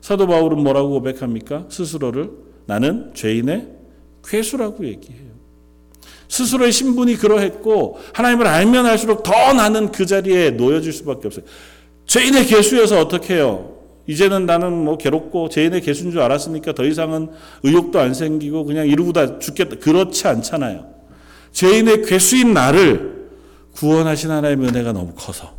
사도 0.00 0.26
바울은 0.26 0.62
뭐라고 0.62 0.90
고백합니까? 0.90 1.66
스스로를 1.68 2.30
나는 2.66 3.12
죄인의 3.14 3.68
괴수라고 4.24 4.86
얘기해요. 4.86 5.28
스스로의 6.28 6.72
신분이 6.72 7.16
그러했고 7.16 7.98
하나님을 8.14 8.46
알면 8.46 8.86
알수록 8.86 9.22
더 9.22 9.52
나는 9.52 9.92
그 9.92 10.06
자리에 10.06 10.50
놓여질 10.52 10.92
수밖에 10.92 11.28
없어요. 11.28 11.44
죄인의 12.06 12.46
괴수여서 12.46 13.00
어떻게 13.00 13.34
해요? 13.34 13.74
이제는 14.06 14.46
나는 14.46 14.72
뭐 14.84 14.96
괴롭고 14.96 15.50
죄인의 15.50 15.82
괴수인 15.82 16.10
줄 16.10 16.20
알았으니까 16.20 16.72
더 16.72 16.84
이상은 16.84 17.28
의욕도 17.62 18.00
안 18.00 18.14
생기고 18.14 18.64
그냥 18.64 18.86
이러고 18.88 19.12
다 19.12 19.38
죽겠다. 19.38 19.76
그렇지 19.76 20.26
않잖아요. 20.26 20.86
죄인의 21.52 22.02
괴수인 22.04 22.54
나를 22.54 23.28
구원하신 23.74 24.30
하나님의 24.30 24.68
은혜가 24.70 24.92
너무 24.92 25.12
커서 25.14 25.57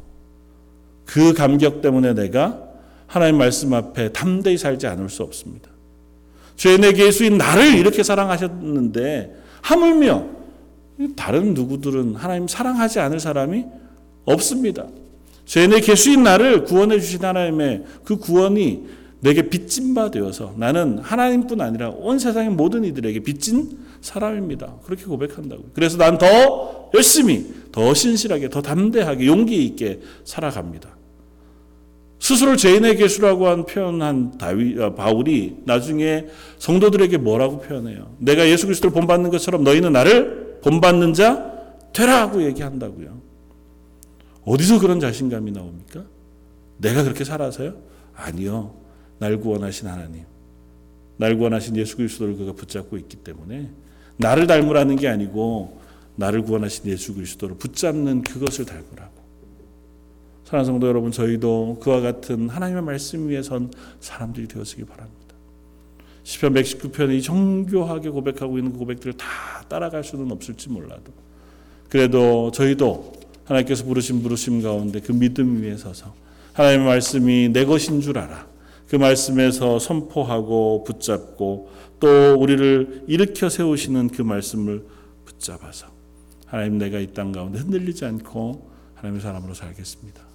그 1.10 1.34
감격 1.34 1.82
때문에 1.82 2.14
내가 2.14 2.62
하나님 3.08 3.40
말씀 3.40 3.74
앞에 3.74 4.14
담대히 4.14 4.60
살지 4.60 4.86
않을 4.86 5.10
수 5.10 5.24
없습니다. 5.24 5.72
죄인의 6.56 6.94
괴수인 6.94 7.36
나를 7.40 7.74
이렇게 7.74 8.04
사랑하셨는데 8.04 9.36
하물며 9.62 10.26
다른 11.16 11.56
누구들은 11.56 12.14
하나님 12.14 12.48
사랑하지 12.48 13.00
않을 13.00 13.20
사람이 13.20 13.66
없습니다. 14.26 14.86
죄인의 15.46 15.82
개수인 15.82 16.22
나를 16.22 16.66
구원해 16.66 17.00
주신 17.00 17.26
하나님의 17.26 17.86
그 18.04 18.18
구원이 18.18 19.00
내게 19.22 19.50
빚진 19.50 19.96
바 19.96 20.12
되어서 20.12 20.54
나는 20.58 21.00
하나님뿐 21.00 21.60
아니라 21.60 21.90
온 21.90 22.20
세상의 22.20 22.52
모든 22.52 22.86
이들에게 22.86 23.22
빚진 23.22 23.80
사람입니다. 24.02 24.76
그렇게 24.86 25.06
고백한다고. 25.06 25.72
그래서 25.74 25.98
난 25.98 26.20
더 26.20 26.92
열심히, 26.94 27.52
더 27.72 27.96
신실하게, 27.96 28.50
더 28.50 28.62
담대하게, 28.62 29.26
용기 29.26 29.66
있게 29.66 30.02
살아갑니다. 30.24 30.99
스스로 32.20 32.56
죄인의 32.56 32.98
개수라고 32.98 33.48
한 33.48 33.66
표현한 33.66 34.38
다윗, 34.38 34.78
바울이 34.96 35.58
나중에 35.66 36.28
성도들에게 36.58 37.18
뭐라고 37.18 37.60
표현해요? 37.62 38.16
내가 38.20 38.48
예수 38.48 38.66
그리스도를 38.66 38.94
본받는 38.94 39.30
것처럼 39.30 39.64
너희는 39.64 39.94
나를 39.94 40.60
본받는 40.62 41.14
자 41.14 41.52
되라고 41.94 42.44
얘기한다고요. 42.44 43.20
어디서 44.44 44.80
그런 44.80 45.00
자신감이 45.00 45.52
나옵니까? 45.52 46.06
내가 46.78 47.04
그렇게 47.04 47.24
살아서요? 47.24 47.76
아니요. 48.16 48.76
날 49.18 49.38
구원하신 49.40 49.88
하나님. 49.88 50.24
날 51.18 51.38
구원하신 51.38 51.76
예수 51.78 51.98
그리스도를 51.98 52.36
그가 52.36 52.54
붙잡고 52.54 52.98
있기 52.98 53.18
때문에 53.18 53.70
나를 54.18 54.48
닮으라는 54.48 54.96
게 54.96 55.08
아니고 55.08 55.80
나를 56.16 56.44
구원하신 56.44 56.86
예수 56.88 57.14
그리스도를 57.14 57.56
붙잡는 57.56 58.24
그것을 58.24 58.66
닮으라고. 58.66 59.19
사랑하는 60.50 60.66
성도 60.66 60.88
여러분, 60.88 61.12
저희도 61.12 61.78
그와 61.80 62.02
같은 62.02 62.50
하나님의 62.50 62.82
말씀 62.82 63.30
위에 63.30 63.44
선 63.44 63.72
사람들이 64.00 64.48
되었으기 64.48 64.84
바랍니다. 64.84 65.36
시편 66.24 66.56
119편이 66.56 67.24
정교하게 67.24 68.10
고백하고 68.10 68.58
있는 68.58 68.72
그 68.72 68.80
고백들을 68.80 69.14
다 69.14 69.28
따라갈 69.68 70.04
수는 70.04 70.32
없을지 70.32 70.70
몰라도 70.70 71.14
그래도 71.88 72.50
저희도 72.50 73.14
하나님께서 73.46 73.84
부르신 73.86 74.24
부르심 74.24 74.64
가운데 74.64 75.00
그 75.00 75.12
믿음 75.12 75.62
위에 75.62 75.78
서서 75.78 76.16
하나님의 76.54 76.86
말씀이 76.88 77.50
내 77.50 77.64
것인 77.64 78.02
줄 78.02 78.18
알아. 78.18 78.48
그 78.88 78.96
말씀에서 78.96 79.78
선포하고 79.78 80.84
붙잡고 80.84 81.70
또 82.00 82.36
우리를 82.40 83.04
일으켜 83.08 83.50
세우시는 83.50 84.10
그 84.10 84.24
말씀을 84.24 84.84
붙잡아서 85.26 85.88
하나님 86.48 86.80
내가 86.80 86.98
이 86.98 87.14
땅 87.14 87.32
가운데 87.32 87.60
흔들리지 87.60 88.04
않고 88.06 88.68
하나님의 88.96 89.22
사람으로 89.22 89.54
살겠습니다. 89.54 90.29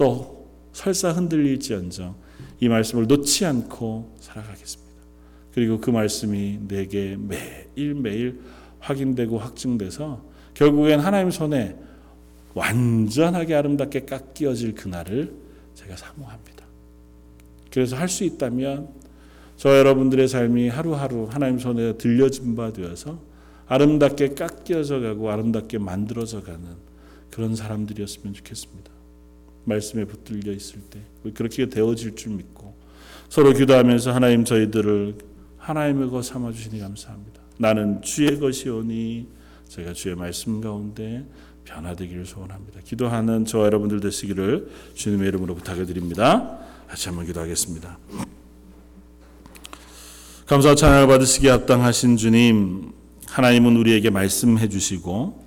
또 0.00 0.48
설사 0.72 1.10
흔들릴지언정 1.10 2.14
이 2.60 2.68
말씀을 2.70 3.06
놓지 3.06 3.44
않고 3.44 4.16
살아가겠습니다. 4.18 4.90
그리고 5.52 5.78
그 5.78 5.90
말씀이 5.90 6.58
내게 6.66 7.18
매일 7.18 7.94
매일 7.94 8.40
확인되고 8.78 9.36
확증돼서 9.36 10.24
결국엔 10.54 11.00
하나님 11.00 11.30
손에 11.30 11.76
완전하게 12.54 13.54
아름답게 13.54 14.06
깎여질 14.06 14.74
그날을 14.74 15.34
제가 15.74 15.96
사모합니다. 15.96 16.64
그래서 17.70 17.96
할 17.96 18.08
수 18.08 18.24
있다면 18.24 18.88
저 19.58 19.76
여러분들의 19.76 20.28
삶이 20.28 20.68
하루하루 20.68 21.28
하나님 21.30 21.58
손에 21.58 21.98
들려진 21.98 22.56
바 22.56 22.72
되어서 22.72 23.20
아름답게 23.66 24.28
깎여져 24.30 25.00
가고 25.00 25.30
아름답게 25.30 25.76
만들어져 25.76 26.42
가는 26.42 26.64
그런 27.30 27.54
사람들이었으면 27.54 28.32
좋겠습니다. 28.32 28.99
말씀에 29.64 30.04
붙들려 30.04 30.52
있을 30.52 30.80
때 30.80 31.00
그렇게 31.34 31.68
되어질 31.68 32.16
줄 32.16 32.32
믿고 32.32 32.74
서로 33.28 33.52
기도하면서 33.52 34.12
하나님 34.12 34.44
저희들을 34.44 35.16
하나님의 35.58 36.10
것 36.10 36.24
삼아 36.24 36.52
주시니 36.52 36.80
감사합니다. 36.80 37.40
나는 37.58 38.02
주의 38.02 38.38
것이오니 38.38 39.28
제가 39.68 39.92
주의 39.92 40.16
말씀 40.16 40.60
가운데 40.60 41.24
변화되기를 41.64 42.26
소원합니다. 42.26 42.80
기도하는 42.84 43.44
저 43.44 43.64
여러분들 43.64 44.00
되시기를 44.00 44.70
주님의 44.94 45.28
이름으로 45.28 45.54
부탁을 45.54 45.86
드립니다. 45.86 46.58
같이 46.88 47.08
한번 47.08 47.26
기도하겠습니다. 47.26 47.98
감사와 50.46 50.74
찬양을 50.74 51.06
받으시기에 51.06 51.50
합당하신 51.50 52.16
주님, 52.16 52.92
하나님은 53.28 53.76
우리에게 53.76 54.10
말씀해 54.10 54.68
주시고 54.68 55.46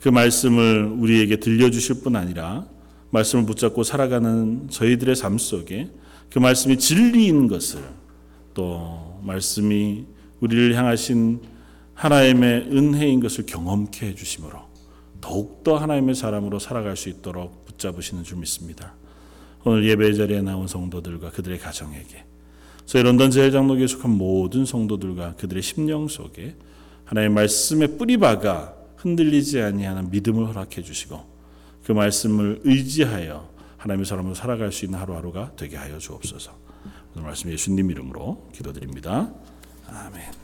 그 0.00 0.08
말씀을 0.08 0.84
우리에게 0.84 1.36
들려 1.36 1.70
주실 1.70 2.02
뿐 2.02 2.14
아니라 2.14 2.66
말씀을 3.14 3.46
붙잡고 3.46 3.84
살아가는 3.84 4.68
저희들의 4.68 5.14
삶 5.14 5.38
속에 5.38 5.88
그 6.30 6.38
말씀이 6.40 6.78
진리인 6.78 7.46
것을 7.46 7.80
또 8.54 9.20
말씀이 9.22 10.04
우리를 10.40 10.74
향하신 10.76 11.40
하나님의 11.94 12.68
은혜인 12.72 13.20
것을 13.20 13.46
경험케 13.46 14.06
해주심으로 14.08 14.58
더욱더 15.20 15.76
하나님의 15.76 16.16
사람으로 16.16 16.58
살아갈 16.58 16.96
수 16.96 17.08
있도록 17.08 17.64
붙잡으시는 17.66 18.24
줄 18.24 18.38
믿습니다. 18.38 18.94
오늘 19.64 19.88
예배 19.88 20.12
자리에 20.14 20.42
나온 20.42 20.66
성도들과 20.66 21.30
그들의 21.30 21.58
가정에게 21.58 22.24
저희 22.84 23.02
런던 23.02 23.30
제일장로교에 23.30 23.86
속한 23.86 24.10
모든 24.10 24.66
성도들과 24.66 25.36
그들의 25.36 25.62
심령 25.62 26.08
속에 26.08 26.56
하나님의 27.06 27.34
말씀의 27.34 27.96
뿌리바가 27.96 28.74
흔들리지 28.96 29.60
아니하는 29.60 30.10
믿음을 30.10 30.48
허락해 30.48 30.82
주시고 30.82 31.33
그 31.84 31.92
말씀을 31.92 32.60
의지하여 32.64 33.48
하나님의 33.76 34.06
사람으로 34.06 34.34
살아갈 34.34 34.72
수 34.72 34.84
있는 34.84 34.98
하루하루가 34.98 35.52
되게 35.56 35.76
하여 35.76 35.98
주옵소서. 35.98 36.52
오늘 37.14 37.26
말씀 37.26 37.50
예수님 37.50 37.90
이름으로 37.90 38.50
기도드립니다. 38.52 39.30
아멘. 39.86 40.43